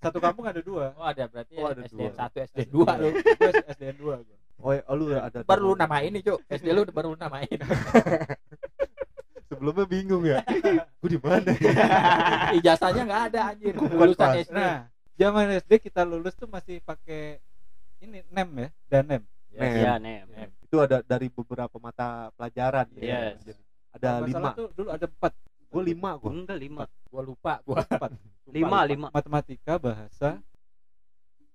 satu 0.01 0.17
kampung 0.17 0.45
ada 0.49 0.61
dua. 0.65 0.97
Oh 0.97 1.05
ada 1.05 1.29
berarti 1.29 1.53
Oh, 1.61 1.69
ada 1.69 1.81
SDN 1.85 2.09
dua. 2.09 2.25
1 2.25 2.47
SDN 2.49 2.69
2 2.73 3.01
lu 3.01 3.09
Gua 3.13 3.51
SDN 3.69 3.95
dua 4.01 4.15
gua. 4.25 4.37
Oh, 4.57 4.73
ya, 4.73 4.81
oh 4.89 4.95
lu 4.97 5.05
ada 5.13 5.37
baru 5.45 5.61
lu 5.69 5.73
namain 5.77 6.09
nih 6.09 6.25
cuk. 6.25 6.39
SD 6.49 6.65
lu 6.73 6.81
baru 6.89 7.13
lu 7.13 7.17
namain. 7.21 7.57
Sebelumnya 9.53 9.85
bingung 9.85 10.25
ya. 10.25 10.41
Gue 10.99 11.09
di 11.13 11.19
mana? 11.21 11.53
Ijazahnya 12.57 13.03
nggak 13.05 13.23
ada 13.31 13.39
anjir. 13.53 13.73
Bukan 13.77 13.95
lulusan. 13.95 14.41
SD 14.41 14.51
nah 14.57 14.89
zaman 15.17 15.49
SD 15.61 15.71
kita 15.89 16.01
lulus 16.05 16.33
tuh 16.37 16.49
masih 16.49 16.81
pakai 16.81 17.41
ini 18.01 18.21
nem 18.29 18.49
ya 18.57 18.69
dan 18.89 19.03
nem. 19.05 19.23
Nem. 19.53 19.73
Iya, 19.73 19.93
Nem. 19.97 20.25
Nem. 20.29 20.49
Itu 20.67 20.75
ada 20.77 20.99
dari 20.99 21.27
beberapa 21.27 21.75
mata 21.77 22.27
pelajaran 22.35 22.87
ya. 22.93 23.31
Yes. 23.31 23.39
Jadi 23.41 23.61
ada 23.89 24.07
nggak 24.13 24.27
lima 24.29 24.49
tuh 24.53 24.67
dulu 24.71 24.89
ada 24.89 25.05
empat 25.07 25.33
gue 25.67 25.83
lima 25.85 26.09
gue 26.15 26.29
Enggak 26.29 26.57
lima. 26.57 26.83
gua 27.07 27.21
lupa 27.21 27.53
gua 27.61 27.81
empat 27.81 28.11
Lima, 28.47 28.79
lima. 28.83 29.07
matematika 29.09 29.75
bahasa 29.77 30.39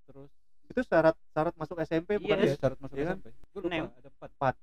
terus 0.02 0.28
itu 0.66 0.81
syarat 0.83 1.12
syarat 1.31 1.54
masuk 1.54 1.76
SMP 1.81 2.16
bukan 2.16 2.37
Yes. 2.38 2.49
ya 2.50 2.57
syarat 2.59 2.78
masuk 2.78 2.97
Iya 2.97 3.04
kan? 3.07 3.16
SMP 3.19 3.28
gua 3.47 3.61
lupa 3.61 3.71
Nem. 3.71 3.85
ada 3.87 4.09
empat 4.11 4.31
Empat. 4.33 4.54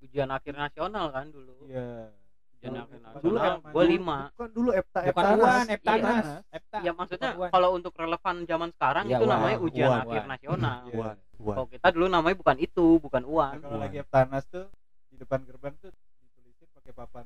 Ujian 0.00 0.28
akhir 0.28 0.54
nasional 0.56 1.06
kan 1.10 1.26
dulu. 1.28 1.54
iya 1.66 2.08
Ujian 2.08 2.19
Dulu- 2.60 2.76
akhir 2.76 3.00
dulu 3.18 3.36
dulu- 3.72 3.88
lima. 3.88 4.18
bukan 4.30 4.50
dulu 4.52 4.70
EPTA 4.70 5.00
bukan 5.02 5.24
EPTA 5.24 5.32
uan 5.34 5.64
Iya. 5.64 5.72
Eptanas 5.72 6.26
Epta 6.50 6.76
Ya 6.78 6.92
maksudnya 6.92 7.30
kalau 7.48 7.68
untuk 7.72 7.92
relevan 7.94 8.36
zaman 8.44 8.68
sekarang 8.70 9.04
Iya, 9.06 9.16
itu 9.16 9.24
namanya 9.26 9.58
ujian 9.58 9.88
Uan. 9.88 10.00
akhir 10.02 10.22
nasional. 10.26 10.78
Iya. 10.84 10.94
Uan 10.94 11.16
Uan 11.38 11.54
Kalau 11.54 11.68
kita 11.68 11.88
dulu 11.90 12.06
namanya 12.06 12.36
bukan 12.36 12.56
itu, 12.58 12.86
bukan 12.98 13.22
Nah, 13.22 13.30
uan. 13.30 13.54
kalau 13.58 13.72
Uan. 13.72 13.80
lagi 13.80 13.96
Eptanas 13.98 14.44
tuh 14.46 14.66
depan 15.12 15.40
gerbang 15.42 15.74
tuh 15.78 15.88
ditulisin 16.18 16.68
pakai 16.70 16.92
papan 16.92 17.24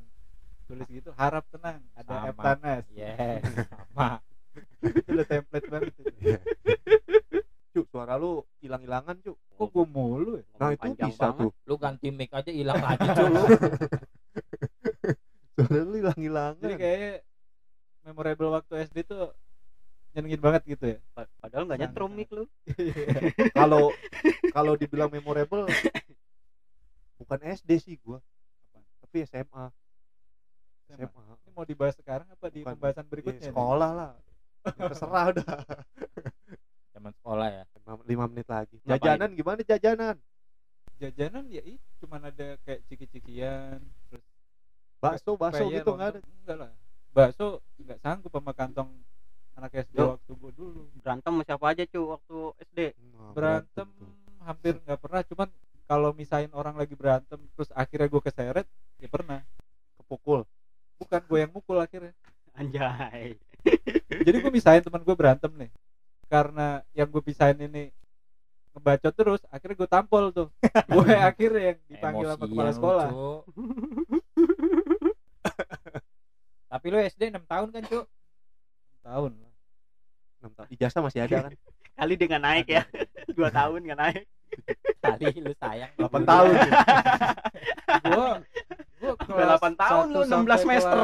tulis 0.64 0.86
gitu 0.88 1.10
harap 1.12 1.42
tenang 1.48 1.78
ada 1.92 2.10
Sama. 2.16 2.28
Eptanas 2.28 2.84
yes 2.88 3.42
sama 3.84 4.18
itu 4.80 5.10
udah 5.10 5.26
template 5.26 5.66
banget 5.66 5.92
itu. 5.92 6.02
Cuk, 7.72 7.86
suara 7.88 8.14
lu 8.14 8.38
hilang-hilangan, 8.58 9.18
Cuk. 9.20 9.34
kok 9.34 9.68
gue 9.68 9.84
mulu 9.84 10.32
ya 10.36 10.46
Nah, 10.56 10.70
itu 10.70 10.78
panjang 10.80 11.08
bisa 11.08 11.22
banget. 11.28 11.42
tuh. 11.44 11.50
lu 11.64 11.74
ganti 11.76 12.08
mic 12.08 12.30
aja 12.30 12.50
hilang 12.50 12.78
lagi 12.78 13.02
cuy 15.54 15.80
lu 15.80 15.94
hilang-hilangan. 15.98 16.58
jadi 16.60 16.74
kayak 16.76 17.16
memorable 18.02 18.50
waktu 18.52 18.72
SD 18.84 19.06
tuh 19.06 19.32
nyenengin 20.12 20.38
banget 20.38 20.62
gitu 20.68 20.84
ya 20.86 20.98
Pa- 21.10 21.30
Padahal 21.40 21.64
nggak 21.66 21.80
nyetrum 21.80 22.10
mic 22.10 22.30
lu. 22.30 22.44
kalau 23.58 23.90
kalau 24.50 24.74
dibilang 24.74 25.08
memorable 25.08 25.66
bukan 27.16 27.38
SD 27.54 27.70
sih 27.78 27.96
gua 27.98 28.18
tapi 29.00 29.22
SMA 29.24 29.70
SMA. 30.84 31.06
SMA 31.06 31.34
ini 31.40 31.50
mau 31.50 31.64
dibahas 31.64 31.94
sekarang 31.94 32.26
apa 32.28 32.46
di 32.48 32.60
Bukan. 32.60 32.74
pembahasan 32.74 33.06
Ya, 33.06 33.10
berikutnya 33.10 33.40
nih? 33.40 33.50
sekolah 33.50 33.90
lah 33.92 34.12
Ya, 34.64 34.82
terserah 34.88 35.24
udah 35.28 35.44
zaman 36.90 37.12
sekolah 37.14 37.46
ya 37.48 37.62
lima, 37.76 37.92
lima 38.06 38.24
menit 38.26 38.48
lagi 38.48 38.76
Ngapain? 38.80 38.96
jajanan 38.96 39.30
gimana 39.32 39.60
jajanan 39.60 40.16
jajanan 40.96 41.44
ya 41.48 41.62
itu 41.62 41.86
cuman 42.00 42.30
ada 42.30 42.56
kayak 42.62 42.80
ciki-cikian 42.86 43.82
terus 44.08 44.24
bakso 45.04 45.30
bakso 45.36 45.64
gitu 45.68 45.90
nggak 45.92 46.08
ada 46.08 46.18
lontong. 46.20 46.36
enggak 46.40 46.56
lah 46.56 46.70
bakso 47.12 47.46
nggak 47.76 47.98
sanggup 48.00 48.32
sama 48.32 48.52
kantong 48.56 48.90
anak 49.54 49.70
SD 49.86 49.96
Yo. 50.00 50.18
waktu 50.18 50.32
gue 50.34 50.52
dulu 50.56 50.80
Berantem 50.98 51.30
sama 51.30 51.42
siapa 51.46 51.64
aja 51.70 51.82
cu 51.86 52.00
waktu 52.10 52.38
SD. 52.72 52.78
Nah, 53.14 53.30
berantem 53.36 53.86
tuh. 53.86 54.10
hampir 54.42 54.74
nggak 54.82 54.98
pernah 54.98 55.20
cuman 55.22 55.48
kalau 55.84 56.10
misain 56.16 56.50
orang 56.56 56.74
lagi 56.74 56.96
berantem 56.96 57.38
terus 57.54 57.70
akhirnya 57.76 58.08
gue 58.08 58.22
keseret 58.24 58.66
ya 58.98 59.08
pernah 59.08 59.44
kepukul 60.00 60.48
bukan 60.98 61.20
gue 61.28 61.38
yang 61.38 61.52
mukul 61.52 61.78
akhirnya 61.78 62.16
Anjay. 62.54 63.34
jadi 64.26 64.36
gue 64.42 64.52
misain 64.52 64.80
teman 64.82 65.02
gue 65.02 65.16
berantem 65.16 65.50
nih 65.54 65.70
karena 66.30 66.82
yang 66.96 67.06
gue 67.10 67.22
pisahin 67.22 67.58
ini 67.62 67.92
ngebacot 68.74 69.14
terus 69.14 69.40
akhirnya 69.54 69.76
gue 69.78 69.90
tampol 69.90 70.24
tuh 70.34 70.48
gue 70.94 71.14
akhirnya 71.14 71.62
yang 71.74 71.78
dipanggil 71.86 72.26
sama 72.34 72.44
kepala 72.50 72.70
Emosian 72.70 72.78
sekolah 72.78 73.08
Cuk. 73.12 73.42
Tapi 76.84 76.92
lu 76.92 77.00
SD 77.00 77.32
6 77.32 77.48
tahun 77.48 77.68
kan 77.72 77.82
cuy 77.88 78.04
tahun 79.00 79.32
lah 79.40 79.52
enam 80.36 80.52
tahun 80.52 80.68
ijazah 80.68 81.00
masih 81.00 81.20
ada 81.24 81.48
kan 81.48 81.52
Kali 81.96 82.18
dia 82.18 82.26
nggak 82.26 82.42
naik 82.42 82.66
ya. 82.68 82.82
Dua 83.32 83.48
tahun 83.48 83.80
nggak 83.80 83.96
naik. 83.96 84.24
kali 85.00 85.26
lu 85.40 85.54
sayang 85.56 85.88
8 85.96 86.12
tahun 86.28 86.46
gue 88.04 88.28
gue 89.00 89.12
Udah 89.32 89.56
8 89.56 89.80
tahun 89.80 90.04
lu, 90.10 90.20
16 90.28 90.60
semester. 90.60 90.98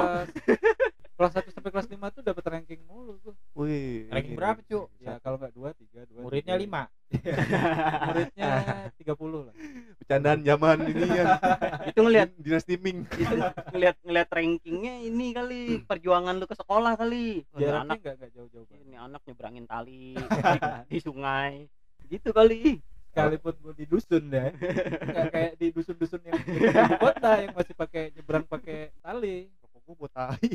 kelas 1.17 1.33
1 1.33 1.49
sampai 1.49 1.71
kelas 1.71 1.89
5 1.89 1.97
tuh 2.13 2.23
dapat 2.23 2.45
ranking 2.45 2.85
mulu 2.85 3.17
tuh 3.19 3.33
wih 3.57 4.05
Ranking 4.13 4.37
berapa, 4.37 4.61
Cuk? 4.61 4.93
ya 5.01 5.17
kalau 5.19 5.41
nggak 5.41 5.53
dua 5.53 5.73
tiga 5.73 6.05
dua 6.05 6.21
muridnya 6.21 6.61
tiga. 6.61 6.85
5 7.09 8.05
muridnya 8.13 8.51
30 9.01 9.47
lah 9.49 9.50
bercandaan 10.11 10.43
zaman 10.43 10.79
ini 10.91 11.07
kan 11.07 11.27
Itu 11.95 11.99
ngelihat 12.03 12.35
dinasti 12.35 12.75
Ming 12.83 13.07
itu 13.15 13.35
ngelihat 13.71 13.97
ngelihat 14.03 14.29
rankingnya 14.35 15.07
ini 15.07 15.27
kali 15.31 15.63
perjuangan 15.87 16.35
lu 16.35 16.51
ke 16.51 16.59
sekolah 16.59 16.99
kali. 16.99 17.47
Jaraknya 17.55 17.87
anak 17.87 17.99
nggak 18.03 18.15
nggak 18.19 18.31
jauh-jauh 18.35 18.67
banget 18.67 18.87
ini 18.91 18.97
anak 18.99 19.21
nyebrangin 19.23 19.67
tali 19.71 20.19
di, 20.19 20.59
di 20.91 20.99
sungai. 20.99 21.71
Gitu 22.11 22.35
kali. 22.35 22.83
sekalipun 23.11 23.55
gue 23.59 23.75
di 23.75 23.87
dusun 23.91 24.23
deh 24.31 24.55
nggak 25.11 25.27
kayak 25.35 25.53
di 25.59 25.75
dusun-dusun 25.75 26.23
yang 26.23 26.39
di 26.47 26.63
kota 26.95 27.43
yang 27.43 27.51
masih 27.59 27.75
pakai 27.75 28.15
nyebrang 28.15 28.47
pakai 28.47 28.95
tali 29.03 29.51
rokok 29.67 29.83
gua 29.83 29.95
buat 29.99 30.13
tai 30.15 30.51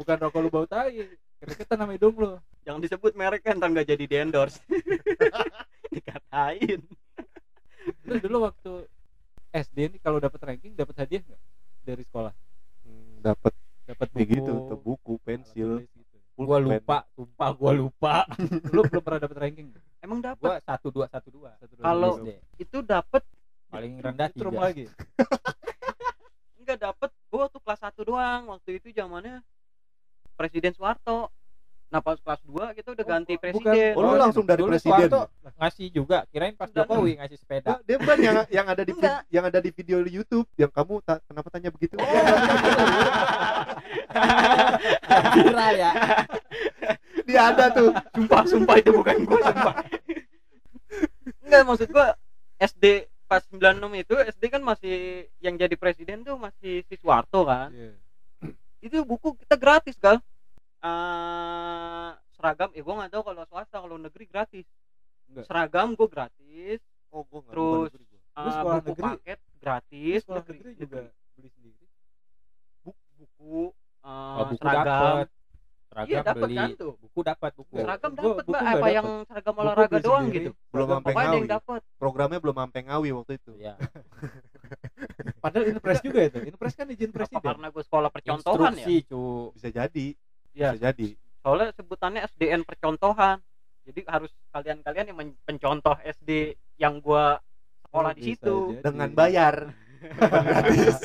bukan 0.00 0.16
rokok 0.24 0.40
lu 0.40 0.48
bau 0.48 0.64
tai 0.64 1.04
kita 1.36 1.76
namanya 1.76 2.00
hidung 2.00 2.16
lu 2.16 2.40
Jangan 2.64 2.80
disebut 2.84 3.12
merek 3.16 3.42
kan 3.44 3.56
ntar 3.56 3.72
nggak 3.72 3.88
jadi 3.88 4.04
di 4.04 4.16
endorse. 4.20 4.60
Dikatain. 5.92 6.80
Terus 8.10 8.22
dulu 8.26 8.36
waktu 8.50 8.72
SD 9.54 9.78
ini 9.94 9.98
kalau 10.02 10.18
dapat 10.18 10.42
ranking 10.42 10.74
dapat 10.74 10.94
hadiah 10.98 11.22
nggak 11.22 11.40
dari 11.86 12.02
sekolah? 12.02 12.34
Hmm, 12.82 13.22
dapat 13.22 13.54
dapat 13.86 14.06
kayak 14.10 14.26
buku 14.26 14.34
gitu 14.34 14.52
tuh 14.66 14.78
buku 14.82 15.12
pensil. 15.22 15.70
gitu. 15.86 16.16
gua 16.40 16.58
lupa 16.58 17.06
sumpah 17.14 17.50
gua 17.54 17.72
lupa. 17.76 18.14
Lu 18.74 18.82
belum 18.82 19.02
pernah 19.04 19.20
dapat 19.22 19.36
ranking 19.38 19.70
Emang 20.02 20.18
dapat 20.18 20.42
gua 20.42 20.56
satu 20.66 20.90
dua 20.90 21.06
satu 21.06 21.28
dua. 21.30 21.54
Satu, 21.62 21.72
dua, 21.78 21.84
Kalau- 21.86 22.16
itu 22.58 22.78
dapat 22.82 23.22
paling 23.70 24.02
rendah 24.02 24.28
Setrum 24.34 24.58
tiga. 24.58 24.62
lagi. 24.66 24.84
Enggak 26.58 26.78
dapat 26.82 27.10
gua 27.30 27.46
waktu 27.46 27.58
kelas 27.62 27.80
1 27.86 28.02
doang. 28.02 28.42
Waktu 28.50 28.70
itu 28.82 28.86
zamannya 28.90 29.38
Presiden 30.34 30.74
Soeharto. 30.74 31.30
Nah 31.90 31.98
pas 31.98 32.14
kelas 32.16 32.38
2 32.44 32.70
kita 32.72 32.88
udah 32.92 33.02
Oh, 33.02 33.10
ganti 33.10 33.34
bukan. 33.34 33.42
presiden. 33.42 33.92
oh 33.92 34.02
lu 34.04 34.14
langsung 34.14 34.44
dari 34.44 34.62
Dulu 34.62 34.70
presiden 34.70 34.94
Soeharto 35.04 35.20
ngasih 35.56 35.86
juga 35.90 36.22
kirain 36.28 36.54
pas 36.54 36.66
Enggak, 36.66 36.86
Jokowi 36.86 37.12
ngasih 37.18 37.34
sepeda 37.36 37.68
Nah, 37.68 37.78
dia 37.82 37.96
bukan 37.96 38.16
yang 38.16 38.36
yang 38.48 38.66
ada 38.68 38.82
di 38.84 38.92
Enggak. 38.92 39.20
yang 39.28 39.44
ada 39.44 39.58
di 39.58 39.70
video 39.70 39.96
di 40.00 40.10
YouTube 40.12 40.46
yang 40.54 40.70
kamu 40.70 40.94
ta- 41.00 41.18
kenapa 41.20 41.48
tanya 41.48 41.68
begitu? 41.68 41.98
viral 45.32 45.74
ya 45.76 45.92
dia 47.22 47.40
ada 47.48 47.70
tuh. 47.70 47.90
sumpah 48.12 48.42
sumpah 48.44 48.76
itu 48.76 48.90
bukan 48.92 49.16
gua 49.24 49.38
sumpah 49.44 49.74
enggak 51.40 51.62
maksud 51.64 51.88
gua 51.88 52.14
SD 52.56 52.84
pas 53.24 53.42
96 53.44 53.60
itu 53.96 54.14
SD 54.28 54.42
kan 54.48 54.60
masih 54.60 54.94
yang 55.38 55.54
jadi 55.54 55.74
presiden 55.74 56.22
tuh 56.22 56.34
masih 56.36 56.82
si 56.84 56.94
Soeharto 56.96 57.42
kan 57.44 57.70
Iya. 57.70 57.92
itu 58.80 58.96
buku 59.02 59.34
kita 59.36 59.54
gratis 59.54 59.94
gal 59.96 60.18
Eh, 60.80 62.08
seragam 62.32 62.70
eh 62.72 62.80
gua 62.80 62.94
nggak 62.98 63.12
tahu 63.12 63.22
kalau 63.22 63.42
swasta 63.44 63.76
kalau 63.78 63.96
negeri 63.96 64.24
gratis. 64.24 64.66
Enggak. 65.28 65.44
seragam 65.44 65.92
gua 65.92 66.08
gratis. 66.08 66.80
Oh, 67.08 67.22
gua 67.24 67.40
nggak 67.42 67.52
Terus, 67.52 67.90
negeri 67.92 68.04
eh, 68.08 68.40
Lu 68.40 68.50
sekolah 68.50 68.78
buku 68.80 68.88
negeri? 68.96 69.04
paket 69.04 69.38
gratis 69.60 70.18
sekolah 70.24 70.44
negeri 70.46 70.70
juga 70.74 70.98
beli 71.36 71.48
sendiri? 71.52 71.84
Buku, 72.80 72.96
buku 73.18 73.56
eh, 74.00 74.08
oh, 74.08 74.44
buku 74.48 74.56
seragam. 74.56 74.86
dapet. 74.88 75.28
Seragam 75.90 76.08
iya 76.08 76.20
dapat 76.22 76.48
beli. 76.48 76.56
kan 76.56 76.70
tuh. 76.78 76.92
Buku 76.96 77.20
dapat 77.20 77.50
buku. 77.52 77.74
Seragam 77.76 78.10
dapat 78.14 78.44
mbak. 78.46 78.62
apa 78.62 78.70
dapet. 78.78 78.92
yang 78.94 79.08
seragam 79.26 79.54
Buku 79.54 79.60
olahraga 79.60 79.98
doang 80.00 80.24
sendiri. 80.24 80.38
gitu? 80.40 80.50
Belum 80.70 80.88
Seragam 80.88 80.96
sampai 80.96 81.12
ada 81.12 81.20
yang 81.36 81.44
ngawi. 81.44 81.50
dapat 81.50 81.80
Programnya 81.98 82.38
belum 82.40 82.56
sampai 82.56 82.80
ngawi 82.88 83.08
waktu 83.12 83.32
itu. 83.36 83.52
ya 83.58 83.74
padahal 85.42 85.64
inpres 85.68 86.00
juga 86.00 86.20
itu. 86.24 86.38
Inpres 86.46 86.72
kan 86.72 86.86
izin 86.88 87.10
apa 87.10 87.16
presiden. 87.18 87.42
Karena 87.42 87.66
gue 87.68 87.82
sekolah 87.82 88.08
percontohan 88.08 88.72
ya? 88.72 88.86
Instruksi 88.86 88.96
cu. 89.04 89.22
Bisa 89.52 89.68
jadi. 89.68 90.06
Iya. 90.60 90.76
Bisa 90.76 90.84
jadi. 90.86 91.08
soalnya 91.40 91.72
sebutannya 91.72 92.20
SDN 92.28 92.62
percontohan 92.62 93.40
jadi 93.82 94.04
harus 94.04 94.28
kalian-kalian 94.52 95.06
yang 95.08 95.16
men- 95.16 95.40
pencontoh 95.42 95.96
SD 96.04 96.52
yang 96.76 97.00
gua 97.00 97.40
sekolah 97.82 98.12
Oh, 98.12 98.16
di 98.16 98.22
situ 98.22 98.56
jadi. 98.76 98.84
Dengan 98.84 99.08
bayar. 99.10 99.54
gratis. 100.00 100.96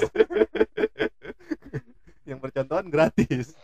yang 2.30 2.40
percontohan 2.40 2.88
gratis. 2.88 3.56